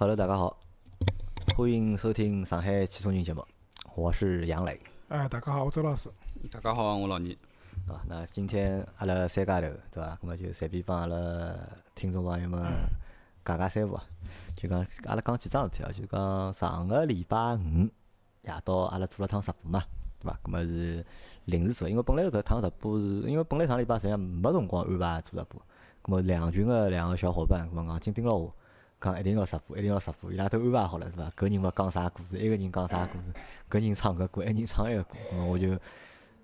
[0.00, 0.56] Hello，大家好，
[1.54, 3.46] 欢迎收听上海汽车人节目，
[3.94, 4.80] 我是杨磊。
[5.08, 6.08] 哎，大家好，我周老师。
[6.50, 7.36] 大家好，我老倪。
[7.86, 10.18] 啊，那今天阿拉三家头，对伐？
[10.22, 11.54] 那么就随便帮阿拉
[11.94, 12.62] 听众朋友们
[13.44, 14.02] 讲讲三胡啊。
[14.56, 17.86] 就讲阿拉讲几桩事体啊，就讲上个礼拜五
[18.44, 19.84] 夜到，阿拉做了趟直播嘛，
[20.18, 20.40] 对伐？
[20.46, 21.04] 那么是
[21.44, 25.60] 临时做，因为本来搿趟直播是因为本来上礼拜实际上没辰光安排做直播，
[26.06, 28.54] 那么两群个两个小伙伴，咁么硬劲盯牢我。
[29.00, 31.32] 讲一定要直播，一定要直播，伊拉都安排好了，是伐？
[31.36, 33.32] 搿人勿讲啥故事，埃个人讲啥故事，
[33.70, 35.70] 搿人唱搿歌，埃人唱埃个歌，咾么我就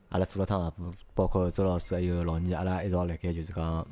[0.08, 3.86] 阿拉做了趟直播，包括周老师还有老倪，阿拉一道辣盖就是讲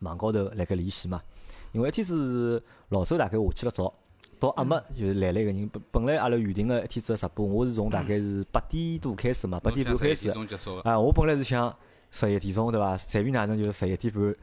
[0.00, 1.20] 网高头辣盖联系嘛。
[1.72, 3.92] 因为一天子是老周大概下去了早，
[4.40, 5.68] 到阿末就是来了一个人。
[5.68, 10.30] 本本来阿拉预定个一天子个直播，我是从大概是八点多开始嘛，八点半开始。
[10.84, 11.76] 啊，我本来是想
[12.10, 12.96] 十一点钟对伐？
[12.96, 14.34] 随便哪能就是十一点半。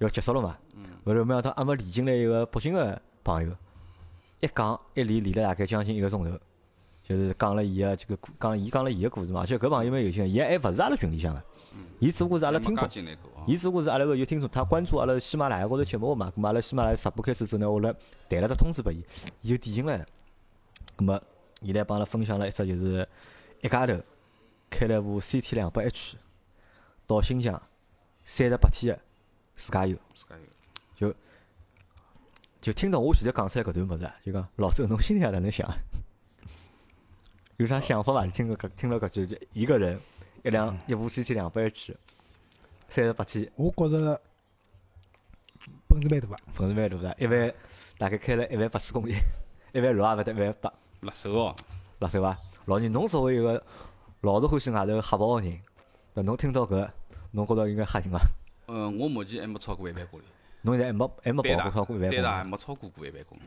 [0.00, 0.58] 要结束了嘛？
[1.04, 3.54] 后头没想到阿末连进来一个北京个朋友，
[4.40, 6.38] 一讲一连连了大概将近一个钟头，
[7.02, 9.40] 就是讲了伊个这个讲伊讲了伊个故事嘛。
[9.40, 11.42] 而且搿朋友蛮有劲，伊还勿是阿拉群里向个，
[11.98, 12.88] 伊只不过是阿拉听众，
[13.46, 16.32] 伊只不过是阿拉个有听众，他关注阿拉喜马拉雅高头节目嘛。
[16.36, 17.94] 咁阿拉喜马拉雅直播开始之后呢，我来
[18.28, 19.04] 弹了只通知拨伊，
[19.42, 20.06] 伊就点进来了。
[20.96, 21.20] 咁么，
[21.60, 23.06] 伊来帮阿拉分享了一只就是
[23.60, 23.94] 一家头
[24.70, 26.16] 开了部 CT 两百 H
[27.06, 27.60] 到新疆
[28.24, 29.02] 三十八天个。
[29.60, 30.34] 自驾游，自家
[30.96, 31.14] 有，就
[32.62, 35.70] 就听到我现在讲出来搿段物事，就讲老周侬心里向哪能想？
[37.58, 38.26] 有啥想法伐？
[38.28, 40.00] 听个搿听了搿句，就一个人
[40.42, 41.94] 一辆一部机器两百去，
[42.88, 43.52] 三十八天。
[43.54, 44.18] 我觉着
[45.86, 47.54] 本事蛮大个，本事蛮大个，一万
[47.98, 49.14] 大概开了一万八千公里，
[49.74, 50.72] 一万六也勿得一万八。
[51.02, 51.54] 辣手哦，
[51.98, 52.38] 辣手伐？
[52.64, 53.62] 老倪，侬作为一个
[54.22, 55.60] 老是欢喜外头瞎跑个人，
[56.14, 56.90] 那侬听到搿，
[57.32, 58.18] 侬觉着应该吓人伐？
[58.70, 60.24] 嗯，我目前还没超过一万公里。
[60.62, 62.16] 侬现在还没还没跑过超过一万公里？
[62.16, 63.42] 对的，还没超过过一万公里。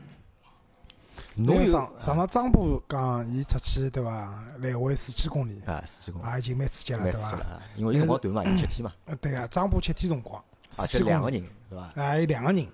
[1.36, 4.44] 侬上上趟张波讲，伊出去对伐？
[4.58, 5.60] 来回四千公里。
[5.64, 6.26] 啊，四千公里。
[6.26, 7.60] 啊，已经蛮刺激了，对伐？
[7.76, 8.92] 因为辰光短嘛，有七天嘛。
[9.06, 11.92] 呃，对个，张波七天辰光，四千两个人，对伐？
[11.94, 12.66] 啊，有两个人。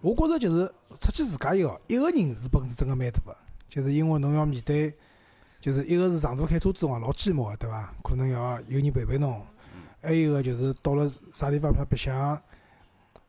[0.00, 0.66] 我觉着就是
[1.00, 3.36] 出去自驾游，一个人是本事真个蛮大个，
[3.68, 4.94] 就是因为侬要面对，
[5.60, 7.92] 就是一个是长途开车子辰光老寂寞个，对伐？
[8.04, 9.44] 可能要有人陪陪侬。
[10.02, 12.40] 还有个就是到了啥地方白相，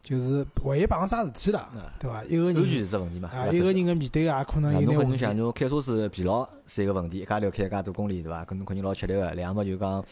[0.03, 2.23] 就是万一碰上啥事体了，对伐？
[2.25, 3.29] 一个人安全是只问题嘛？
[3.29, 5.11] 啊，一个人个面对也可能有点问题。
[5.13, 8.45] 侬想，侬开车子疲劳是一个问题，一家头开介多公里，对伐？
[8.45, 9.33] 搿侬肯定老吃力个。
[9.33, 10.05] 两个就讲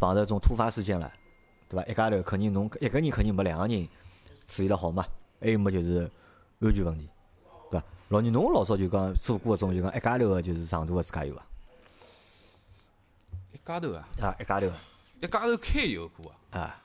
[0.00, 1.12] 碰着种突发事件了，
[1.68, 1.84] 对伐？
[1.86, 3.88] 一家头肯定侬一个人肯定没两个人
[4.46, 5.04] 处理了好嘛？
[5.40, 6.10] 还有么就是
[6.60, 7.08] 安全问题，
[7.70, 7.86] 对伐？
[8.08, 11.44] 老倪，侬老早就讲做过搿种就讲一家头个就是长途个自驾游啊？
[13.52, 14.08] 一家头啊？
[14.22, 14.68] 啊，一家头。
[15.20, 16.80] 一家头开有过啊，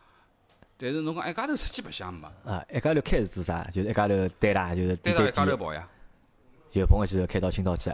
[0.77, 2.63] 但是侬讲一家头出去白相没啊？
[2.73, 3.63] 一家头开是指啥？
[3.73, 5.87] 就是一家头单大，就是单大一家头跑呀，
[6.71, 7.91] 就碰个机头开到青岛去。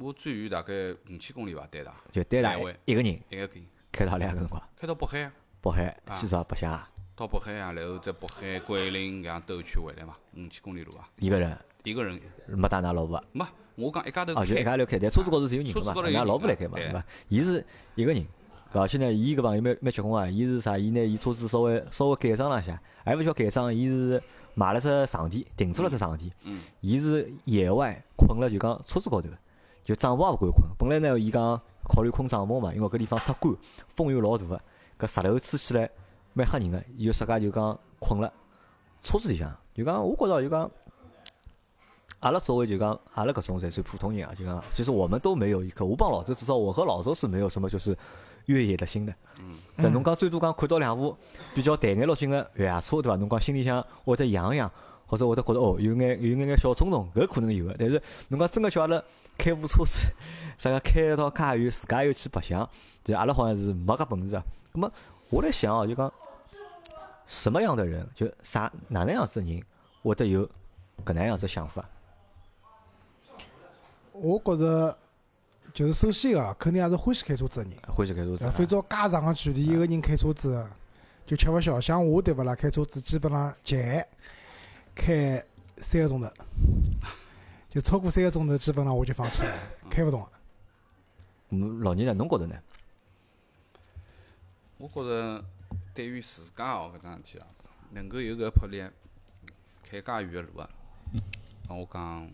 [0.00, 0.72] 我最远大概
[1.10, 1.94] 五千公里伐，单大。
[2.10, 4.62] 就单大一个人，一个人开到两个辰光？
[4.76, 5.30] 开到北海。
[5.60, 6.80] 北海去啥白相？
[7.14, 11.08] 到北海啊，然后在北海、桂林搿样兜一圈回来嘛，五千公里路啊。
[11.18, 11.56] 一个人？
[11.84, 12.20] 一个人。
[12.48, 13.22] 没带㑚老婆？
[13.32, 13.44] 没，
[13.76, 14.32] 我讲一家头。
[14.32, 15.92] 哦，就一家头开，但车子高头是有人嘛？
[15.94, 16.78] 㑚老婆来开嘛？
[16.78, 17.04] 对伐？
[17.28, 17.64] 伊是
[17.94, 18.26] 一个人。
[18.74, 20.26] 而且呢，伊搿朋友蛮蛮结棍啊！
[20.30, 20.78] 伊是啥？
[20.78, 24.22] 伊拿伊车子稍微稍微改装了一下，还勿叫改装，伊是
[24.54, 26.32] 买了只场地，定做了只场地。
[26.44, 26.60] 嗯。
[26.80, 29.28] 伊是野外困了，就讲车子高头，
[29.84, 30.70] 就帐篷也勿敢困。
[30.78, 33.54] 本来呢，伊讲考虑困帐篷嘛，因为搿地方太干，
[33.94, 34.60] 风又老大个，
[34.98, 35.90] 搿石头吹起来
[36.32, 36.82] 蛮吓人个。
[36.96, 38.32] 伊就自家就讲困了
[39.02, 40.70] 车子里向，就讲我觉着就讲，
[42.20, 45.84] 阿拉作为就讲阿拉搿种才算普通人啊，就讲其实我们都没有一颗。
[45.84, 47.94] 我帮老周，至少我和老周是没有什么就是。
[48.46, 49.14] 越野的心的，
[49.78, 51.16] 搿侬讲最多讲看到两部
[51.54, 53.16] 比较淡眼落进个越野车，对伐？
[53.16, 54.70] 侬讲心里向会得痒痒，
[55.06, 57.76] 或者会得觉得哦，有眼有眼眼小冲动，搿可能有个。
[57.78, 59.02] 但是侬讲真个叫阿拉
[59.38, 60.12] 开部车子，
[60.58, 62.68] 啥个开到介远，自家又去白相，
[63.04, 64.42] 就阿拉好像是没搿本事啊。
[64.72, 64.90] 那么
[65.30, 66.12] 我来想哦，就讲
[67.26, 69.62] 什么样的人，就啥哪能样子的人
[70.02, 70.48] 会得有
[71.04, 71.84] 搿能样子想法？
[74.12, 74.98] 我觉着。
[75.72, 77.78] 就是首先个，肯定还是欢喜开车子个人。
[77.88, 78.50] 欢喜开车子。
[78.50, 80.66] 反正介长个距离，一个人开车子
[81.24, 81.80] 就吃勿消。
[81.80, 82.54] 像我对勿啦？
[82.54, 83.76] 开车子基本上极
[84.94, 85.42] 开
[85.78, 86.30] 三个钟头，
[87.70, 89.54] 就超过三个钟头，基本上我就放弃了，
[89.88, 90.26] 开勿动。
[91.48, 92.16] 侬，老年人？
[92.18, 92.54] 侬觉着呢？
[94.76, 95.44] 我觉着
[95.94, 97.46] 对于自家哦搿桩事体啊，
[97.92, 98.82] 能够有搿魄力
[99.88, 100.68] 开介远个路啊，
[101.68, 102.30] 那我讲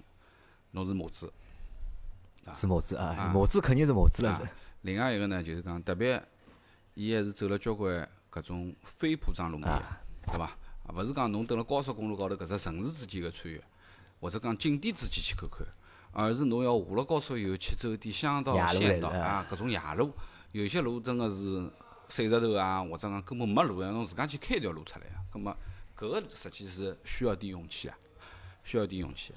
[0.72, 1.32] 侬是模子。
[2.54, 4.48] 是模子啊，模子肯定是模子了是。
[4.82, 6.22] 另外一个呢，就是讲特别，
[6.94, 9.68] 伊还是走了交关搿种非铺装路面，
[10.26, 10.56] 对伐？
[10.94, 13.62] 勿是讲侬蹲辣高速公路高头搿只城市之间个穿越，
[14.20, 15.66] 或者讲景点之间去看看，
[16.12, 20.10] 而是侬要下了高速以后去走点乡道、县道啊，搿种夜路，
[20.52, 21.70] 有些路真个是
[22.08, 25.20] 碎石头啊，或者讲根本没路啊，侬自家去开条路出来啊。
[25.30, 25.54] 葛末
[25.94, 27.98] 搿个实际是需要点勇气啊，
[28.64, 29.36] 需要点勇气啊。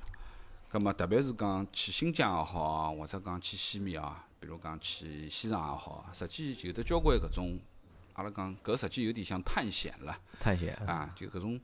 [0.72, 7.60] 葛么特别是讲去新疆也好啊，或者讲去西面啊，比如讲去西藏也好啊，实际有得交关搿种，
[8.14, 10.18] 阿拉讲搿实际有点像探险了。
[10.40, 10.74] 探险。
[10.88, 11.60] 啊，就搿种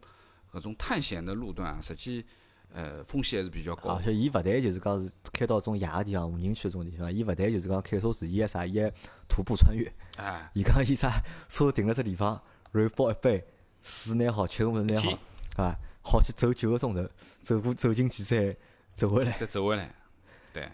[0.52, 2.26] 搿种探险的路段啊，实际
[2.74, 4.04] 呃风险还是比较高而。
[4.04, 8.92] 且伊勿但就是讲是开到种野个地方、无人区搿种地方，伊勿但就是讲开车子，伊还啥，伊还
[9.30, 9.90] 徒步穿越。
[10.18, 12.38] 哎，伊讲伊啥，车停辣只地方，
[12.74, 13.42] 然后包一杯
[13.82, 15.80] 水拿好，吃个物事拿好天，对伐？
[16.04, 17.10] 好去走九个钟头，
[17.42, 18.56] 走过走进去再
[18.98, 19.32] 走回来。
[19.38, 19.94] 再走回来，
[20.52, 20.68] 对。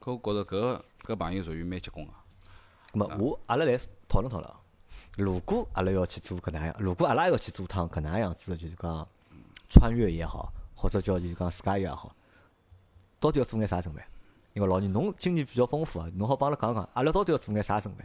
[0.00, 2.12] 可我觉着搿个搿朋友属于蛮结棍个。
[2.92, 3.78] 咁么我阿拉来
[4.08, 4.58] 讨论讨论啊。
[5.16, 9.08] 如果阿拉要去做搿能样，如果阿拉要去做趟搿能样子的，就是讲
[9.70, 12.12] 穿越也好，或者叫就是讲自驾游也好，
[13.20, 14.02] 到底要做眼啥准备？
[14.54, 18.04] 因为老倪侬经验比较丰富啊，侬好帮阿拉讲讲，阿拉到底要做眼啥准备？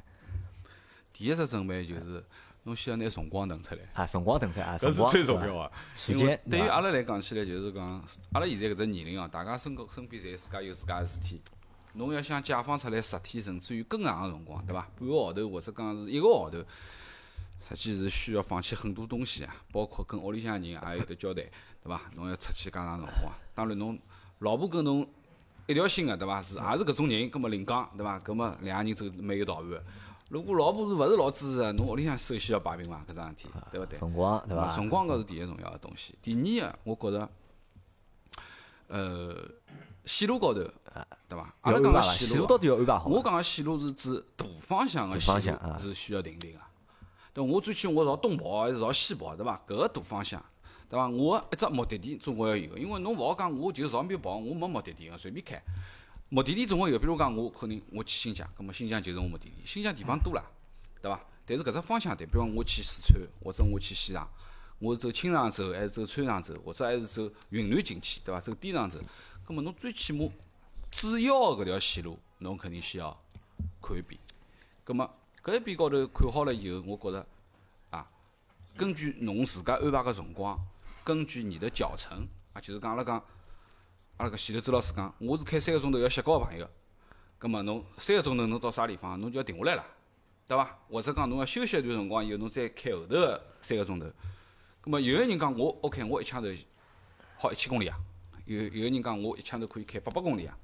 [1.11, 2.23] 第一只准备就是
[2.67, 5.71] 侬先要拿辰光腾出来，啊，辰光腾出来啊，搿是辰光最重要个。
[5.95, 8.03] 时间对于阿拉来讲起来，就是讲，
[8.33, 11.41] 阿拉现在搿只年龄哦，大家身高身边侪自家有自家个事体。
[11.93, 14.85] 侬要想解放出来十天，甚至于更长个辰光，对伐？
[14.99, 16.57] 半个号头或者讲是一个号头，
[17.61, 21.43] 实际是需要放弃很多东西啊，包括跟屋里向人也有得交代，
[21.81, 22.01] 对伐？
[22.15, 23.97] 侬要出去介长辰光，当然侬
[24.39, 25.07] 老婆跟侬
[25.67, 26.43] 一条心个，对伐？
[26.43, 28.19] 是也是搿种人，葛末另讲，对伐？
[28.19, 29.83] 葛末两个人走蛮有道理个。
[30.29, 33.01] 如果老婆是勿是老支持个，侬屋里向首先要摆平伐？
[33.07, 33.97] 搿桩事体，对勿对？
[33.97, 34.75] 辰光对伐？
[34.75, 36.15] 辰光搿是第一重要个东西。
[36.21, 37.29] 第二个，我觉着，
[38.87, 39.35] 呃，
[40.03, 40.59] 线路高头，
[41.29, 41.55] 对伐？
[41.61, 42.01] 阿拉讲个？
[42.01, 43.05] 线路到底要安排好。
[43.07, 46.59] 我讲个线路是指大方向个线路是需要定定个。
[47.33, 49.61] 对，我最起码我朝东跑还是朝西跑，对伐？
[49.65, 50.43] 搿个大方向，
[50.89, 51.07] 对伐？
[51.07, 55.61] 我一只目的地总归要有个，因为侬勿好讲我就朝那边跑，我没目的地个，随便开。
[56.29, 59.53] 目的地总归有，比如讲我可能我去新疆，葛末新疆就是我目的地。
[59.63, 60.43] 新疆地方多啦，
[61.01, 61.19] 对伐？
[61.45, 64.27] 但是搿只方向对，比如讲我去四川，或者我去西藏，
[64.79, 68.41] 我是走青藏走，还是走川藏走，或者还是走云南进去，对伐？
[68.41, 68.99] 走滇藏走，
[69.45, 70.29] 葛末侬最起码
[70.91, 73.17] 主要个搿条线路，侬肯定先要
[73.81, 74.19] 看一遍。
[74.83, 75.09] 葛末
[75.41, 77.25] 搿一遍高头看好了以后，我觉着
[77.89, 78.05] 啊，
[78.75, 80.59] 根据侬自家安排个辰光，
[81.05, 83.23] 根据你的脚程啊，就是讲阿拉讲，
[84.17, 86.67] 阿拉搿前头周老师讲，我是开三个钟头要歇觉个朋友，
[87.37, 89.85] 葛末侬三个钟头侬到啥地方，侬就要停下来了，
[90.47, 90.75] 对伐？
[90.89, 94.07] 或者讲侬要休息一段辰光以后，侬再开后头个三个钟头。
[94.81, 96.49] 葛末有个人讲我 OK，我一枪头
[97.37, 97.95] 好一千公里啊，
[98.45, 100.57] 有有个人讲我一枪头可以开八百公里啊。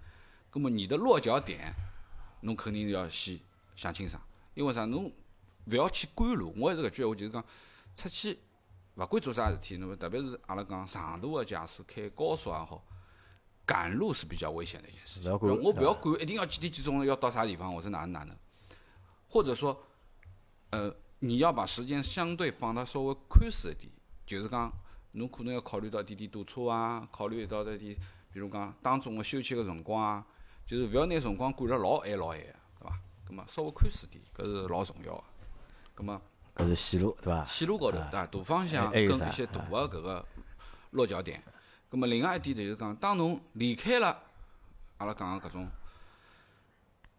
[0.49, 1.71] 葛末你的落脚点，
[2.41, 3.39] 侬肯定要先
[3.75, 4.19] 想清爽，
[4.55, 4.83] 因为啥？
[4.85, 5.11] 侬
[5.65, 6.51] 勿要去赶路。
[6.57, 7.45] 我还是搿句闲话，就是讲
[7.95, 8.39] 出去
[8.95, 12.83] 勿管做啥事体，侬特别是阿拉讲长途个驾驶，开高速也好，
[13.65, 15.31] 赶路是比较危险的一件事情。
[15.31, 18.35] 我不要赶，一定要几点几钟要到啥地方，或者哪能哪能，
[19.29, 19.81] 或者说，
[20.71, 23.91] 呃，你要把时间相对放得稍微宽适一点，
[24.25, 24.71] 就是讲
[25.13, 27.95] 侬可能要考虑到点点堵车啊，考虑到点点，
[28.33, 30.25] 比如讲当中个休息个辰光啊，
[30.65, 32.99] 就是勿要拿辰光赶了老晚老晚个，对伐？
[33.25, 35.23] 葛末稍微宽适点，搿是老重要个。
[35.95, 36.21] 葛末
[36.55, 37.45] 搿是线路对伐？
[37.45, 38.25] 线路高头，对伐？
[38.25, 40.25] 大方向跟一些大个搿个
[40.91, 41.41] 落脚点。
[41.93, 44.19] 葛末另外一点就是讲，当侬离开了
[44.97, 45.69] 阿拉讲个搿种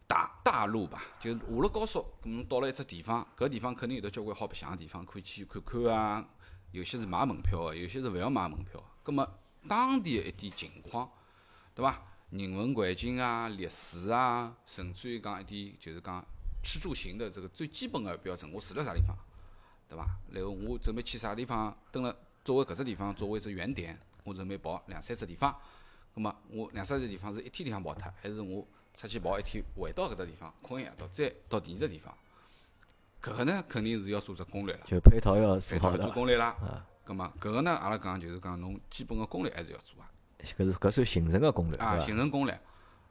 [0.04, 6.28] 大大路吧，就是下了高速，侬到了一只地方，搿地方肯定有得交关好白相个地方，可以去看看啊。
[6.72, 8.82] 有些是买门票个，有些是勿要买门票。
[9.04, 9.24] 葛末
[9.68, 11.08] 当地个一点情况，
[11.72, 12.02] 对伐？
[12.30, 16.20] 人文环境啊、历史啊，甚至于讲一点就是讲
[16.64, 19.16] 吃住行的这个最基本个标准，我住辣啥地方？
[19.88, 20.04] 对伐？
[20.32, 22.12] 然后我准备去啥地方，蹲了
[22.44, 25.54] 作为搿只地方作为一只原点，我准备跑两三只地方。
[26.14, 32.14] 那么我两三只地方是一天里向跑脱，还是我出去跑一天，回到搿只地方困一夜到，再到第二只地方？
[33.20, 36.56] 搿个呢，肯定是要做只攻略了，就配套要做再到好的做攻略啦。
[37.04, 40.10] 葛末搿个呢，阿拉讲就是讲侬基本个攻略还是要做啊。
[40.40, 41.98] 搿是搿算行程个攻略，啊？
[41.98, 42.60] 行程攻略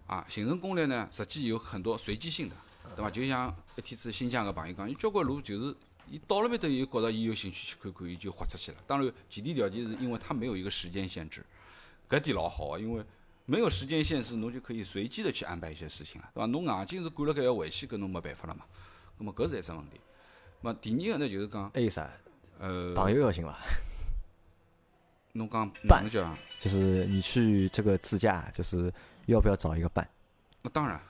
[0.08, 2.56] 啊，行程攻略呢，实际有很多随机性的，
[2.96, 3.10] 对伐？
[3.10, 5.76] 就像一天子新疆个朋友讲，有交关路就是
[6.14, 8.78] 伊到了面头，伊觉着伊有兴趣去看看，伊就豁出去了。
[8.86, 11.44] 当然，前提条件是因为他没有一个时间限制，
[12.08, 13.04] 搿点老好，因为
[13.48, 16.46] 没有时间限制，侬就可以随机的去安排一些事情了，对伐？
[16.46, 18.64] 侬硬劲是赶了盖要回去，搿侬没办法了嘛。
[19.18, 20.00] 葛末搿是一只问题。
[20.62, 22.08] 那么第二个呢，就是讲，还有啥？
[22.60, 23.58] 呃，朋友要行伐？
[25.32, 28.94] 侬讲伴就是你去这个自驾，就是
[29.26, 30.08] 要不要找一个伴？
[30.62, 31.02] 那当然，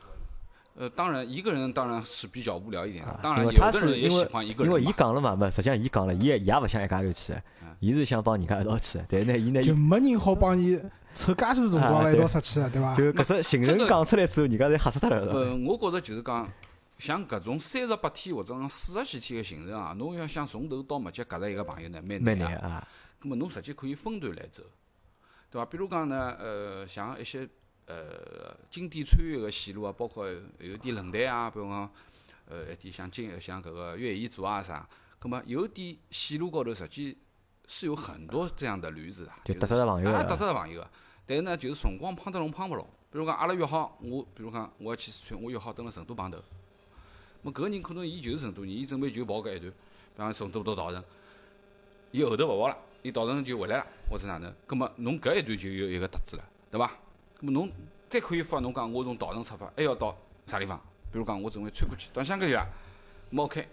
[0.75, 4.81] 呃，当然一个人当然是比较无聊一点当然有的人也喜欢一个人因为。
[4.81, 7.33] 伊讲了嘛，没，实际上伊讲了，伊也伊也勿想一家头去
[7.79, 10.81] 伊是想帮人家一道去的，但是呢，伊呢，就没人好帮伊
[11.13, 12.95] 凑介许多辰光啊来一道出去的，对伐？
[12.95, 16.49] 就搿只行程讲出来之后，人家侪吓死脱了，呃，我觉着就是讲，
[16.97, 22.61] 像搿种三十八天或者讲四十几天个行程啊，侬要想从头到末脚夹着一个朋友呢，蛮蛮难啊。
[22.61, 22.87] 难啊，
[23.21, 24.63] 咁么侬实际可以分段来走，
[25.51, 25.65] 对伐？
[25.65, 27.47] 比如讲呢，呃，像一些
[27.85, 31.89] 呃经典穿越个线路啊，包括有点冷淡啊，比如讲
[32.47, 34.87] 呃一点像经像搿个越野族啊啥，
[35.19, 37.17] 葛么有点线路高头实际
[37.67, 40.89] 是有很多这样的驴子的，就搭搭的朋友啊，搭搭的朋友个。
[41.25, 42.83] 但是呢，就是辰光碰得拢碰勿牢。
[42.83, 46.37] 比如讲，阿拉约好，我比如讲我要去四川，我约好蹲辣成都碰头。
[47.41, 51.01] 么搿个人可能伊就是成都人，伊准备就跑搿一段，比方成都到稻城，
[52.11, 54.53] 伊后头勿跑了，伊稻城就回来了，或者哪能？
[54.67, 56.91] 葛末侬搿一段就有一个搭子了，对伐？
[57.43, 57.69] 葛末侬
[58.09, 60.79] 再可以发侬讲我从稻城出发，还要到啥地方？
[61.11, 62.65] 比如讲我准备穿过去到香格里拉，
[63.29, 63.67] 么 OK，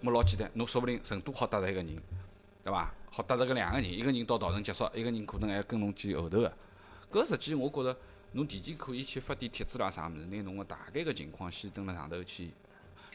[0.00, 2.02] 么老简单，侬说不定成都好搭着一个人，
[2.64, 2.94] 对伐？
[3.10, 6.52] 好搭着搿两个人，一个人到稻城结束，一个人可能还跟侬去后头个。
[7.12, 7.94] 搿实际我觉着，
[8.32, 12.50] 侬提前可以去发点帖子啦啥物事，拿侬个大概个情况先登辣上头去。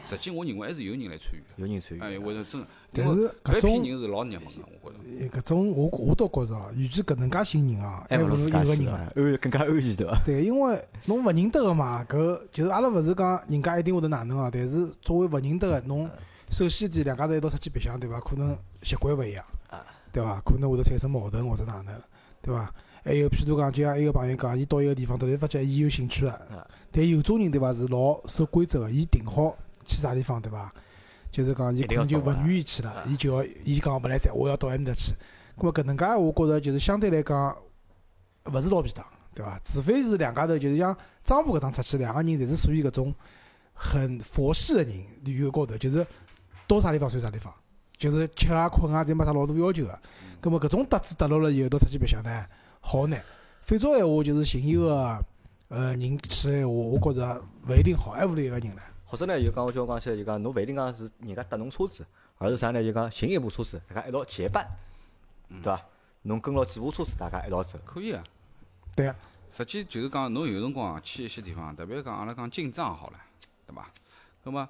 [0.04, 4.50] 实际我认为还是有人来参与的，有人参与，哎，或者真的，但是搿种批人是老热门个，
[4.82, 5.04] 我觉着。
[5.20, 10.22] 呃搿种我我倒觉着哦，与其搿能介吸引人啊，还还勿如一个人安更加安全对伐？
[10.26, 16.10] 对，因为侬勿认得个嘛，搿就是阿拉勿是讲人家一定会得哪能啊，但是作为勿认得个，侬
[16.52, 18.20] 首先点两家头一道出去白相，对伐？
[18.20, 20.42] 可能习惯勿一样啊，对伐？
[20.46, 21.96] 可能会得产生矛盾或者哪能，
[22.42, 22.72] 对伐？
[23.04, 29.56] 还有譬如讲，就像一个朋友讲，伊到一个地方突然发觉伊有兴趣个啊，但有种人对伐是老守规则个，伊定好
[29.86, 30.74] 去啥地方对伐？
[31.32, 35.12] 就是讲伊一可能就勿愿意去了啊，伊就要伊讲勿来三，我要到埃面搭去。
[35.58, 37.54] 咁么搿能介，我觉着就是相对来讲，
[38.46, 39.60] 勿是老便当，对伐？
[39.62, 43.14] 除非是两家头，就是像张浦搿趟出去，两个人侪是属于搿种
[43.74, 44.94] 很佛系个人，
[45.26, 46.08] 旅游高头就是
[46.68, 47.54] 到啥地方算啥地方，
[47.98, 50.00] 就是吃啊困啊，侪没啥老大要求个。
[50.42, 52.46] 咁么搿种搭子搭牢了以后，到出去白相呢，
[52.80, 53.22] 好难。
[53.62, 55.20] 反正闲话就是寻一个
[55.68, 58.78] 呃人去闲话，我觉着勿一定好，还勿如一个人唻。
[59.06, 62.06] 或者呢，就讲我叫我讲起来，就讲侬勿一定讲是人家搭侬车子，
[62.38, 62.84] 而是啥呢？
[62.84, 64.68] 就讲寻一部车子，大家一道结伴，
[65.48, 65.82] 对伐？
[66.24, 67.78] 侬跟牢几部车子，大家一道走。
[67.86, 68.24] 可以啊。
[68.96, 69.16] 对啊，
[69.52, 73.20] 实际就是讲，侬有辰光去一些地方，特别讲阿拉讲进藏好了，
[73.68, 73.90] 对伐？
[74.44, 74.68] 葛么，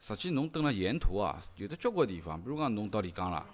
[0.00, 3.46] 实际侬蹲辣沿途啊，有的交关地方，比如讲侬到丽江了，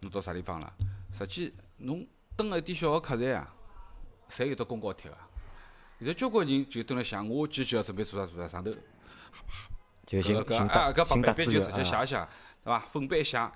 [0.00, 0.72] 侬到啥地方了？
[1.12, 2.04] 实际侬
[2.36, 3.54] 蹲了一点小个客栈啊，
[4.28, 5.16] 侪有得公交贴个。
[6.00, 8.72] 有的交关人就蹲辣想，我几句要准备做啥做啥，上头
[10.06, 12.28] 就寻搿搿搿寻搭资白板就直接写一写，
[12.62, 12.78] 对伐？
[12.80, 13.50] 粉笔一写，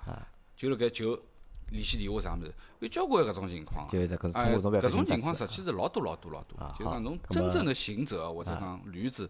[0.55, 1.19] 就辣盖就
[1.69, 3.89] 联系电话啥物事，有交关搿种情况啊。
[3.89, 9.29] 就是搿种办法搿种情况实际是老多老多老多就是讲侬真正的行者或者讲驴子，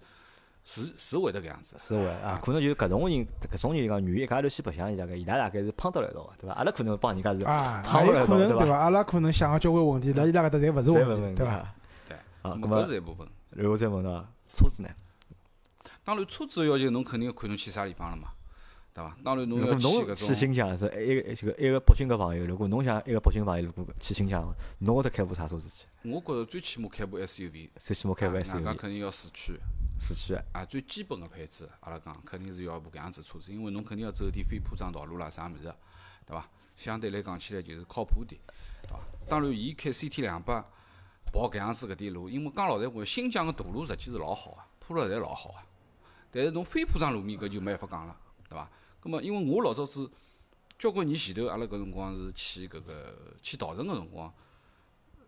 [0.64, 1.76] 是是会得搿样子。
[1.78, 6.54] 是会啊，可能就是搿种人，搿种人讲愿意一家头去白相，伊大概伊拉大概是碰到了一道个，对伐？
[6.56, 8.78] 阿拉可能帮人家是啊，趟也有可勿来一道对伐能对伐？
[8.78, 11.76] 阿拉可能想个交关问题，辣伊拉搿搭侪勿是问题，对伐？
[12.08, 13.28] 对，好，那么搿是一部分。
[13.52, 14.90] 然后再问到车子呢？
[16.10, 18.30] 当然，车子的要求侬肯定要看侬去啥地方了嘛，
[18.92, 19.16] 对伐？
[19.24, 25.86] 当然侬要去搿种，去新疆是一个这个一个北京个朋友，如果侬想一个北京朋友如果去新疆，侬会得开部啥车子去？
[26.10, 29.60] 我觉着最起码开部 SUV，最起码开部 SUV，肯定要四驱。
[30.00, 30.44] 四驱的。
[30.52, 35.72] 啊，最基本个配置，阿拉讲肯定是要一部搿样子车子，因为侬肯定要走点非铺装道路啦，啥物事，
[36.26, 36.50] 对伐？
[36.76, 38.42] 相对来讲起来就是靠谱点，
[38.82, 39.00] 对伐？
[39.30, 40.60] 当然，伊开 CT 两百
[41.32, 45.58] 跑搿样子搿点路，因为讲老实闲话，新疆个大路实际是老好个，铺了侪老好个。
[46.32, 48.16] 但是侬非铺装路面搿就没办法讲了，
[48.48, 48.70] 对伐？
[49.00, 50.10] 葛末因为我老早子
[50.78, 54.34] 交关年前头，阿拉搿辰光是去搿个去稻城个辰光，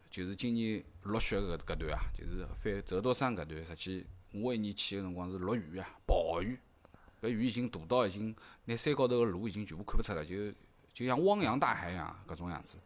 [0.09, 6.59] 就是今年落雪搿搿段啊，就是翻折多山搿段，实际我一年去个辰光是落雨啊，暴雨，
[7.21, 10.51] 搿雨已经大到已经拿山高头个路已经全部看勿出来，就
[10.93, 12.77] 就像汪洋大海一样搿种样子。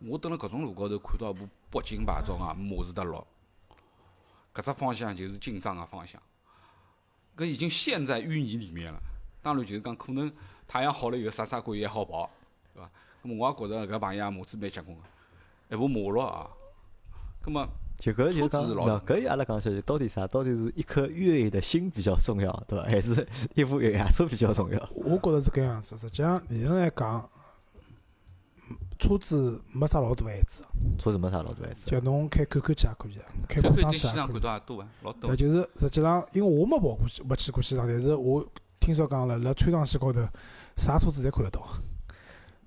[0.00, 3.26] 我蹲辣搿种路高头看到一部北京牌照啊，马自达六，
[4.52, 6.20] 搿只方向就是进藏个方向，
[7.36, 8.98] 搿已经陷在淤泥里面了。
[9.42, 10.32] 当然就是讲可能
[10.66, 12.28] 太阳好了以后，啥啥鬼也好跑，
[12.74, 12.90] 对伐？
[13.22, 16.50] 那么我也觉着搿朋友啊马子蛮结棍个，一部马六啊，
[17.42, 20.26] 葛么就搿就讲，车子老喏，搿阿拉讲起来，到底啥？
[20.26, 22.84] 到底是一颗越野的心比较重要，对伐？
[22.84, 24.88] 还是一部越野车比较重要？
[24.94, 25.96] 我觉着是搿样子。
[25.96, 27.35] 实际上，理论来讲，嗯
[28.98, 30.62] 车子没啥老大限制，
[30.98, 31.86] 车子没啥老大限制。
[31.86, 34.32] 就侬开 QQ 去也可以，开看碰上去也可以。
[34.32, 35.36] 看到也多啊，老多对，。
[35.36, 38.46] 就是实际上，因为我没跑过去，没去过西藏，但是我
[38.80, 40.20] 听说讲了，辣川藏线高头，
[40.76, 41.66] 啥车子侪看得到。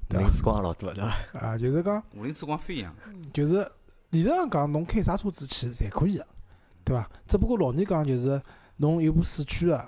[0.08, 1.40] 对零之光也老多，对伐？
[1.40, 2.94] 啊，就是讲，五菱之光飞扬，
[3.32, 3.70] 就是
[4.10, 6.28] 理论上讲，侬开啥车子去侪可以个，
[6.84, 7.10] 对伐？
[7.28, 8.42] 只不过老年讲就是，
[8.78, 9.88] 侬有部四驱个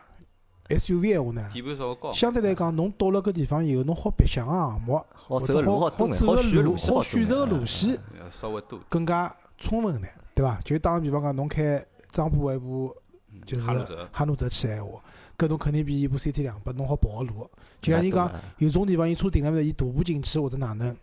[0.78, 8.00] SUV 闲话呢，底盘稍微高，相对来讲，侬到了搿地方以后，侬好白相个项目，好走个路好多眼，走个好选路，好选择个路线
[8.32, 8.80] 稍微多。
[8.90, 10.60] 更加充分眼，对伐？
[10.64, 12.96] 就打个比方讲，侬开张浦一部
[13.34, 13.66] 嗯就是
[14.12, 15.02] 哈努泽去闲话，
[15.38, 17.50] 搿侬肯定比一部 CT 两百侬好跑个路。
[17.82, 20.96] 就像伊讲，啊有种地方伊车停了面，伊徒步进去或者哪能，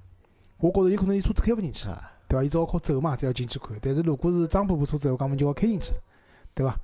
[0.59, 2.45] 我觉着有可能伊车子开勿进去，啊，对伐？
[2.45, 3.77] 伊只好靠走嘛，才要进去看。
[3.83, 5.99] 但是如果是张浦部车子，我讲么就要开进去了，
[6.55, 6.79] 对伐？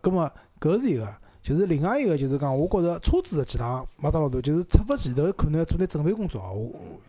[0.00, 1.14] 葛么搿是一个，
[1.50, 6.40] 就是另外一个就是讲，我觉着车子的几趟没啥老大，就是出发前头可能要做点准备工作。
[6.40, 7.00] 我我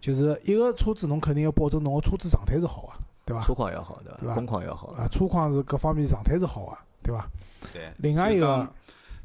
[0.00, 2.92] 就是一个车子，侬肯定要保证侬个车子状态是好个，
[3.24, 3.42] 对伐？
[3.42, 4.18] 车况要好，对伐？
[4.20, 7.28] 对吧工况要好，啊，车况是各方面状态是好个，对伐？
[7.72, 7.92] 对。
[7.98, 8.64] 另外一个，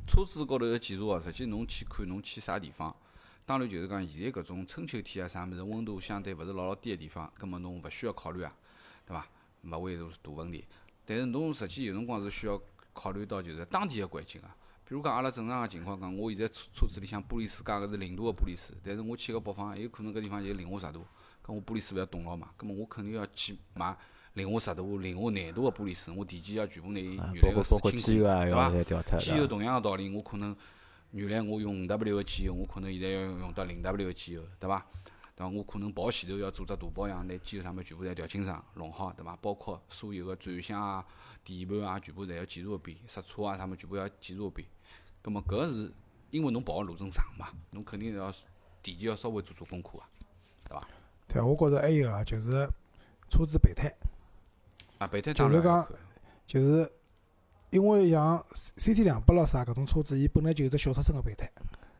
[0.08, 2.92] 车子高头个检查哦，实际侬去看侬去啥地方。
[3.46, 8.52] 当然就是讲，现在搿种春秋天啊啥物事，温度相对勿是老老低个地方，葛末侬勿需要考虑啊，
[9.06, 9.28] 对伐？
[9.62, 10.66] 勿会是大问题。
[11.06, 12.60] 但是侬实际有辰光是需要
[13.00, 14.54] 考虑到就是当地个环境啊。
[14.84, 21.06] 比如讲，阿拉正常个情况讲，我现在车车子里向玻璃水加个是零度个玻璃水，但是我去个北方，有可能搿地方就零下十度，
[21.46, 23.96] 搿我玻璃水勿要冻牢嘛，葛末我肯定要去买
[24.34, 28.72] 零下十度、零下廿度个玻璃水，我提前要全部拿伊啊原来个水清过，机油啊，要对伐？
[28.72, 30.56] 再调脱，机油同样个道理，我可能
[31.12, 34.84] 原来我用五 W 个机油，我可能现在要用到零 W 个机油，对伐？
[35.40, 35.48] 对伐？
[35.48, 39.38] 我可能跑前头要做只大保养，拿机油啥物事全部侪调清爽、弄好，对伐？
[39.38, 41.06] 包括所有个转向啊、
[41.46, 44.68] 底盘啊，全部侪要检查一遍，刹车啊啥物事全部要检查一遍。
[45.22, 45.94] 葛末搿是
[46.32, 48.30] 因为侬跑个路程长嘛，侬肯定要
[48.84, 50.10] 提前要稍微做做功课啊。
[50.68, 50.88] 对伐？
[51.30, 52.68] 对，我觉着还有啊就是
[53.30, 53.90] 车子备胎，
[54.98, 55.88] 啊，备胎就是讲
[56.46, 56.92] 就是
[57.70, 58.44] 因为像
[58.78, 61.50] CT 两百咯啥搿种车子，伊本来就有只小尺寸个备胎，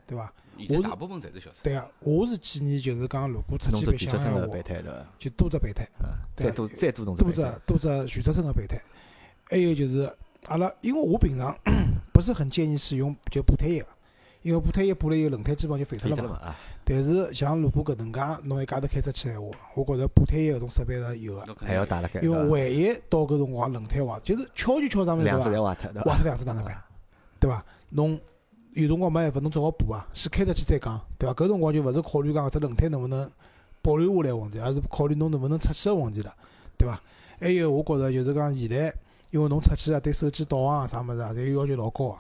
[0.06, 0.34] 对伐？
[0.60, 1.58] 我是现在大部分侪是小车。
[1.64, 5.06] 对啊，我是建议就是讲，如果出去白相个话备，胎，对伐？
[5.18, 5.88] 就多只备胎，
[6.36, 8.82] 再多再多弄只多只，多只全车身个备胎。
[9.50, 10.12] 还有就是
[10.48, 11.58] 阿拉，因为我平常
[12.14, 13.84] 不是很建议使用就补胎液，
[14.42, 16.56] 因为补胎液补了以后轮胎基本上就废脱了嘛。
[16.84, 26.02] 但是像如果搿能介侬一家头开出去闲话，我觉着补胎液搿种设备是有个，还要打辣盖，因为万一到搿辰光轮胎坏，就是敲就敲上面对两只坏脱？
[26.04, 26.82] 坏脱两只哪能办？
[27.40, 27.64] 对伐？
[27.90, 28.20] 侬
[28.82, 31.34] 有辰光没办法，侬只好补啊，先开得去再讲，对伐？
[31.34, 33.30] 搿辰光就勿是考虑讲搿只轮胎能勿能
[33.82, 36.34] 保留下来问题，而是考虑侬能勿能出去个问题了，
[36.78, 37.02] 对伐？
[37.40, 38.94] 还有我觉着就是讲现在，
[39.32, 42.18] 因为侬出去啊，对手机导航啊啥物事啊，侪有要求老高个。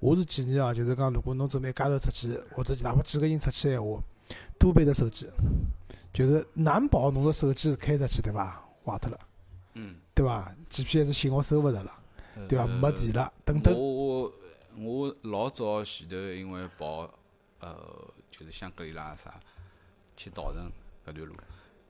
[0.00, 4.00] 我是建议啊，就是讲如果侬准备一家头出去，或者哪怕几个人出去闲话，
[4.58, 5.28] 多备只手机，
[6.12, 8.60] 就是难保侬个手机开出去对伐？
[8.84, 9.18] 坏脱了，
[9.74, 11.92] 嗯，对伐？GPS 信号收勿着了，
[12.48, 12.64] 对伐？
[12.64, 13.72] 呃没电了，等等。
[13.72, 14.30] 我
[14.76, 17.08] 我老早前头因为跑
[17.60, 17.76] 呃
[18.30, 19.38] 就是香格里拉啥
[20.16, 20.70] 去稻城
[21.06, 21.34] 搿段路，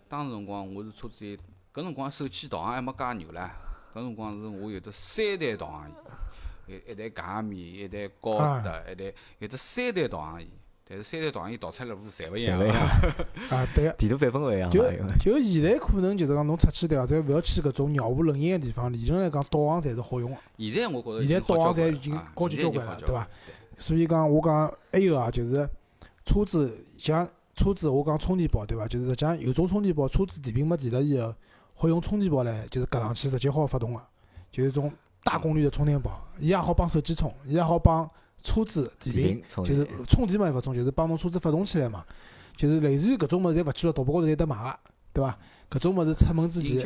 [0.08, 1.24] 当时辰光我是车子
[1.72, 3.50] 搿辰光手机导航还没介牛唻，
[3.92, 5.90] 搿辰光是我有得三台导航
[6.66, 10.48] 仪，一一台佳米，一台高德，一台有得三台导航仪，
[10.88, 13.56] 但是三台导航仪导出来路侪勿一样侪勿 一样啊。
[13.56, 13.92] 啊，对个。
[13.94, 17.06] 地图版本勿一样嘛，就就现在可能就是讲侬出去对伐？
[17.06, 20.36] 再勿要去搿种鸟无人烟个地方，理论来讲导航侪是好用个。
[20.58, 23.28] 现在我觉着现在导航侪已已经高级交交关了，对伐？
[23.78, 25.68] 所以讲，我讲还有啊，就是
[26.24, 28.86] 车子像车子，我讲充电宝对伐？
[28.86, 31.34] 就是实际上有种充电宝，车子电瓶没电了以后，
[31.74, 34.00] 好用充电宝来就是夹上去直接好发动个，
[34.50, 34.92] 就是种
[35.24, 38.08] 大功率的充电宝，伊也好帮手机充，伊也好帮
[38.42, 42.04] 车子电瓶就是充电嘛，勿充，就是帮侬车子发动起来嘛。
[42.56, 44.78] 就是类似于搿种物事，侪勿去了，淘宝高头有得买个，
[45.14, 45.38] 对伐？
[45.70, 46.80] 搿种物事出门之前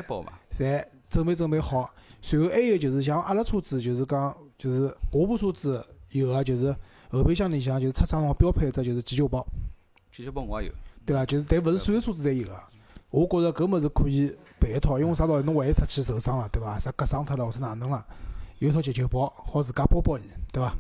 [0.50, 1.90] 侪准备准备好。
[2.22, 6.74] 随后还有就是像阿拉车子，就是讲就是我部车子有个就是
[7.10, 9.44] 后备箱里向就是出厂辰光标配一只就是急救包，
[10.12, 10.74] 急救包我也有。
[11.04, 11.26] 对伐？
[11.26, 12.56] 就是但勿是所有车子侪有个。
[13.10, 15.44] 我觉着搿物事可以备一套，因为啥道理？
[15.44, 16.78] 侬万一出去受伤了，对伐？
[16.78, 18.04] 啥割伤脱了或者哪能了，
[18.58, 20.74] 有一套急救包，好自家包包伊，对伐？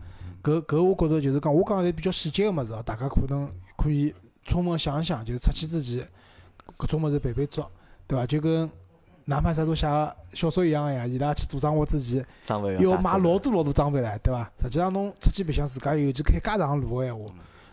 [0.46, 6.06] 搿搿我觉着就是讲，我讲个侪比较细节个物事哦，大家可能可以充分想一想，就是出去之前
[6.78, 7.64] 搿种物事备备足，
[8.06, 8.24] 对伐？
[8.24, 8.70] 就跟
[9.24, 12.24] 哪怕啥都写个小说一样个呀，伊拉去做生活之前
[12.78, 14.48] 要买老多老多装备唻，对伐？
[14.62, 17.24] 实际上侬出去白相自家尤其开介长路个闲话，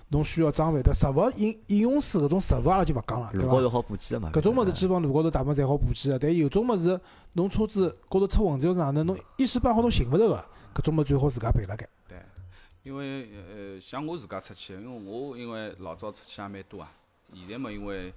[0.10, 3.46] 侬需要装备的实物应应用水搿种实物阿拉就勿讲了，对伐？
[3.46, 7.00] 路高头好补给个嘛，搿种物事基本上路高头大部分侪好补给个，但有种物事
[7.34, 11.88] 侬车子高头出问题或者哪能，侬一时半会儿侬寻勿着个，搿种物事最好自家备辣盖。
[12.84, 13.30] 对，因为
[13.76, 16.92] 呃，像我自家出去，因为我因为老早出去也蛮多啊。
[17.34, 18.14] 现在嘛，因为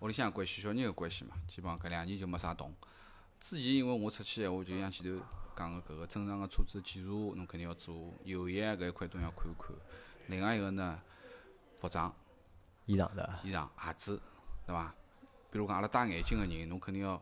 [0.00, 2.74] 屋里向关系、小人个关系嘛，基本上搿两年就没啥动。
[3.38, 5.24] 之前因为我出去闲话，就像前头
[5.56, 9.74] 讲个搿个正常个车子检查，侬肯定要做，油液搿一块东西要看一看。
[10.26, 11.00] 另外一个呢，
[11.78, 12.14] 服装、
[12.86, 13.40] 衣裳对伐？
[13.44, 14.20] 衣裳、鞋子，
[14.66, 14.94] 对伐？
[15.50, 17.20] 比如讲阿拉戴眼镜个人，侬肯定要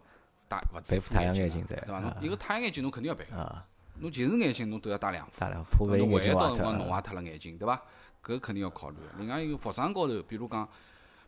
[0.48, 2.00] 戴勿止戴一副副太阳眼眼镜对伐？
[2.00, 3.36] 侬啊一个太阳眼镜侬肯定要戴个。
[3.36, 3.67] 啊，
[4.00, 6.94] 侬近视眼镜侬都要戴两副，大量怕万一侬万一到辰光弄脱。
[6.94, 7.82] 坏脱了眼镜，对伐？
[8.24, 9.04] 搿肯定要考虑的。
[9.18, 10.68] 另外一个服装高头，比如讲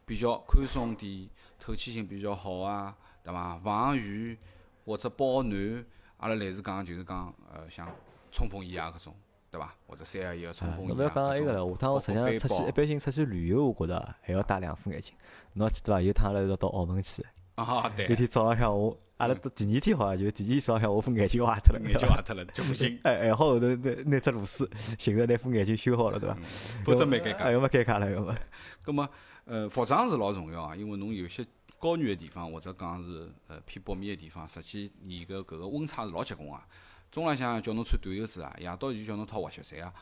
[0.04, 1.28] 比较宽松点、
[1.59, 3.56] 透气性比较好啊，对伐？
[3.59, 4.37] 防雨
[4.85, 5.85] 或者保暖，
[6.18, 7.88] 阿拉类似讲就是讲呃像
[8.30, 9.14] 冲锋衣啊搿种，
[9.50, 9.74] 对伐？
[9.87, 10.94] 或者三合一个冲锋衣啊。
[10.94, 15.14] 侬勿要讲埃个了，下趟我实际上出去，一般性出去旅游，我觉着还要戴两副眼镜。
[15.54, 16.00] 侬还记得伐？
[16.00, 17.24] 有趟阿拉是到澳门去，
[17.64, 24.68] 啊，对有，天早浪向我，阿拉到第二天好像就第二天早浪向我副眼镜坏脱了，眼镜坏脱了就不行， 哎，还好后头拿拿只螺丝，
[24.99, 26.37] 寻着拿副眼镜修好了，对伐？
[26.85, 27.53] 否则蛮尴尬哎，。
[27.53, 28.37] 要么尴尬了，要么。
[28.83, 29.09] 葛么，
[29.44, 31.46] 呃，服装是老重要啊，因为侬有些
[31.79, 36.66] 高原的地方，或者讲是呃偏北面的地方，实际你个搿个温差是老结棍啊。
[37.11, 39.92] 中浪向叫侬穿短袖子啊，夜到就叫侬套滑雪衫啊。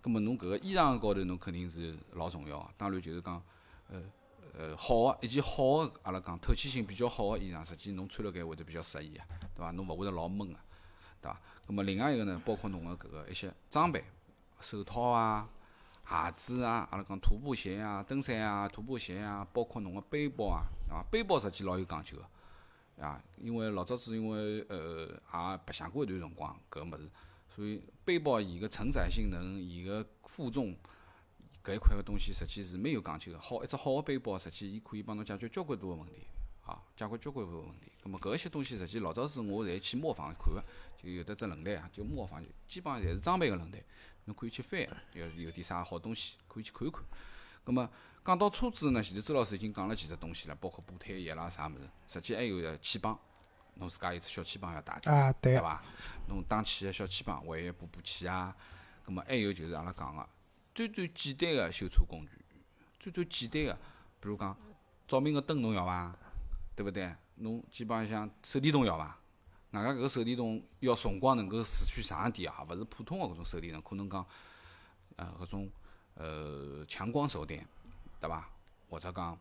[0.00, 2.70] 葛么侬搿个衣裳高头侬肯定是老重要啊。
[2.76, 3.42] 当然就是讲，
[3.90, 4.02] 呃
[4.58, 9.70] 呃好个一件好个阿拉讲透气性比较好个衣裳，实际侬穿辣盖会得比较适宜啊，对伐？
[9.70, 10.58] 侬勿会得老闷个、
[11.22, 11.40] 对伐？
[11.64, 14.04] 葛么另外一个呢，包括侬个搿个一些装备，
[14.60, 15.48] 手套啊。
[16.10, 21.02] 鞋子啊，阿拉讲徒步鞋啊、登山啊、徒步鞋啊，包括侬个背包啊，对伐？
[21.10, 27.10] 背包实际老有讲究个，啊，因为老早子因为呃也白相过一段辰光搿物事，
[27.54, 30.74] 所以背包伊个承载性能、伊个负重
[31.68, 33.38] 搿一块个东西，实际是蛮有讲究个。
[33.38, 36.26] 好，一只好个背包，实际伊可以帮侬解决交关多个问题，
[36.64, 37.92] 啊，解决交关多个问题。
[38.02, 40.64] 咁么搿一些东西，实际老早子我侪去模仿看个，
[40.96, 43.78] 就有得只论坛啊，就模仿，就基本上侪是装备个论坛。
[44.24, 44.80] 侬可以去翻，
[45.12, 47.02] 有有点啥好东西可以去看一看。
[47.64, 47.90] 葛么
[48.24, 53.18] 讲到车子呢，前头周老师已经讲了几只东西了，包括补胎液啦啥物事，实际还有个气泵，
[53.74, 55.82] 侬自家有只小气泵要带着，啊，对个，伐？
[56.28, 58.56] 侬打气个小气泵，还要补补气啊。
[59.04, 60.28] 葛么还有就是阿拉讲个
[60.78, 62.30] 最最简单个修车工具，
[63.00, 63.74] 最最简单个，
[64.20, 64.56] 比如讲
[65.08, 66.16] 照明个灯侬要伐？
[66.76, 67.12] 对勿对？
[67.34, 69.18] 侬基本上像手电筒要伐？
[69.72, 74.24] 外加搿个手电筒要辰光能够持续长一点啊，勿是普通个搿种手电筒，可能讲
[75.16, 75.68] 呃搿种
[76.14, 77.66] 呃强光手电，
[78.20, 78.48] 对伐？
[78.88, 79.36] 或者讲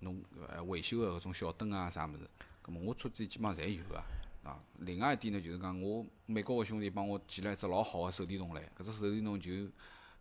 [0.00, 2.28] 侬呃维修个搿种小灯啊啥物事，
[2.60, 3.96] 葛末我车子基本上侪有个
[4.42, 4.60] 啊。
[4.80, 9.50] 另外一点呢，就是讲我美国个兄弟帮我寄了一只老好个手电筒来，搿只手电筒就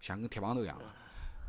[0.05, 0.85] 像跟铁棒头一样个，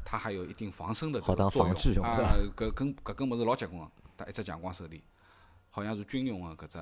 [0.03, 2.19] 它还有一定防身的这个作用啊。
[2.57, 5.03] 搿根搿根物事老结棍个，它一只强光手电，
[5.69, 6.79] 好像是军用个搿只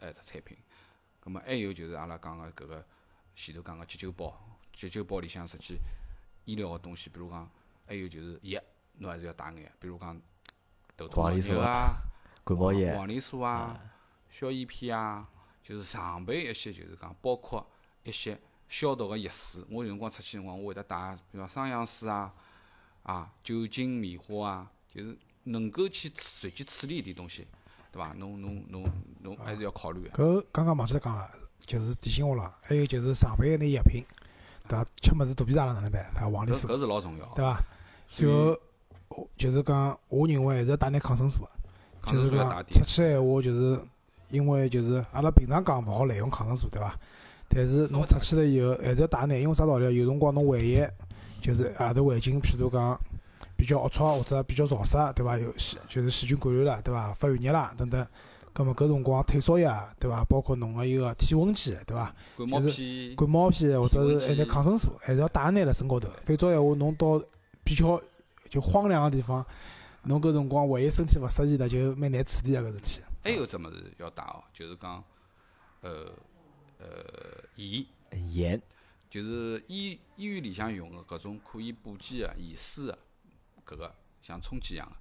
[0.00, 0.56] 呃一只产品。
[1.20, 2.86] 葛末还有就是阿拉讲个搿个
[3.36, 4.34] 前头讲个急救包，
[4.72, 5.76] 急救包里向实际
[6.46, 7.46] 医疗个东西，比如讲
[7.86, 8.58] 还有就是药，
[8.94, 10.18] 侬还是要带眼，比如讲
[10.96, 11.88] 头痛个黄连素药啊。
[12.42, 13.78] 感冒药黄连素啊、
[14.30, 15.28] 消炎片啊，
[15.62, 17.70] 就是常备一些，就是讲包括
[18.02, 18.40] 一些
[18.72, 19.62] 消毒个药水。
[19.68, 22.32] 我有辰光出去辰光，我会得带，比如讲双氧水啊、
[23.02, 27.46] 啊酒精棉花啊，就是能够去处随机处理一点东西，
[27.92, 28.14] 对伐？
[28.16, 30.10] 侬侬侬侬还是要考虑个。
[30.10, 31.30] 搿刚刚忘记了讲了，
[31.66, 32.50] 就是提醒我了。
[32.64, 34.02] 还有就是上班个那药品，
[34.66, 34.86] 对伐？
[35.02, 36.10] 吃物事肚皮胀了哪能办？
[36.14, 36.30] 对伐？
[36.30, 37.60] 黄连素，搿搿是老重要，对伐？
[38.08, 38.56] 所以然
[39.10, 41.50] 后就是讲，我认为还是要带点抗生素个。
[42.00, 42.86] 抗就是讲生素要带点出。
[42.86, 43.84] 去闲话，就是
[44.30, 46.98] 因为就是阿拉平常讲勿好滥用抗生素，对伐？
[47.54, 49.90] 但是侬出去了以后，还是要带眼，因为啥道理啊？
[49.90, 50.82] 有辰光侬万一
[51.40, 52.98] 就是外头环境，譬如讲
[53.56, 55.38] 比较龌龊或者比较潮湿，对伐？
[55.38, 57.12] 有细就是细菌感染了，对伐？
[57.14, 58.06] 发寒热啦等等。
[58.54, 60.22] 葛末搿辰光退烧药，对伐？
[60.28, 62.14] 包括侬个一个体温计，对伐？
[62.36, 66.08] 感冒就是片，感冒片或者是一眼抗生素，还是要带眼辣身高头。
[66.24, 67.22] 否则闲话，侬到
[67.64, 68.00] 比较
[68.50, 69.44] 就荒凉个地方，
[70.02, 73.00] 侬搿辰光万一身体勿适宜了，就蛮难处理个搿事体。
[73.24, 75.02] 还有只物事要带哦，就是讲，
[75.80, 76.12] 呃
[76.78, 76.86] 呃
[77.70, 77.86] 盐。
[78.32, 78.62] 盐，
[79.08, 82.98] 就是医医院里向用个搿种可以补剂个盐水个
[83.64, 84.96] 搿个像冲剂一样个，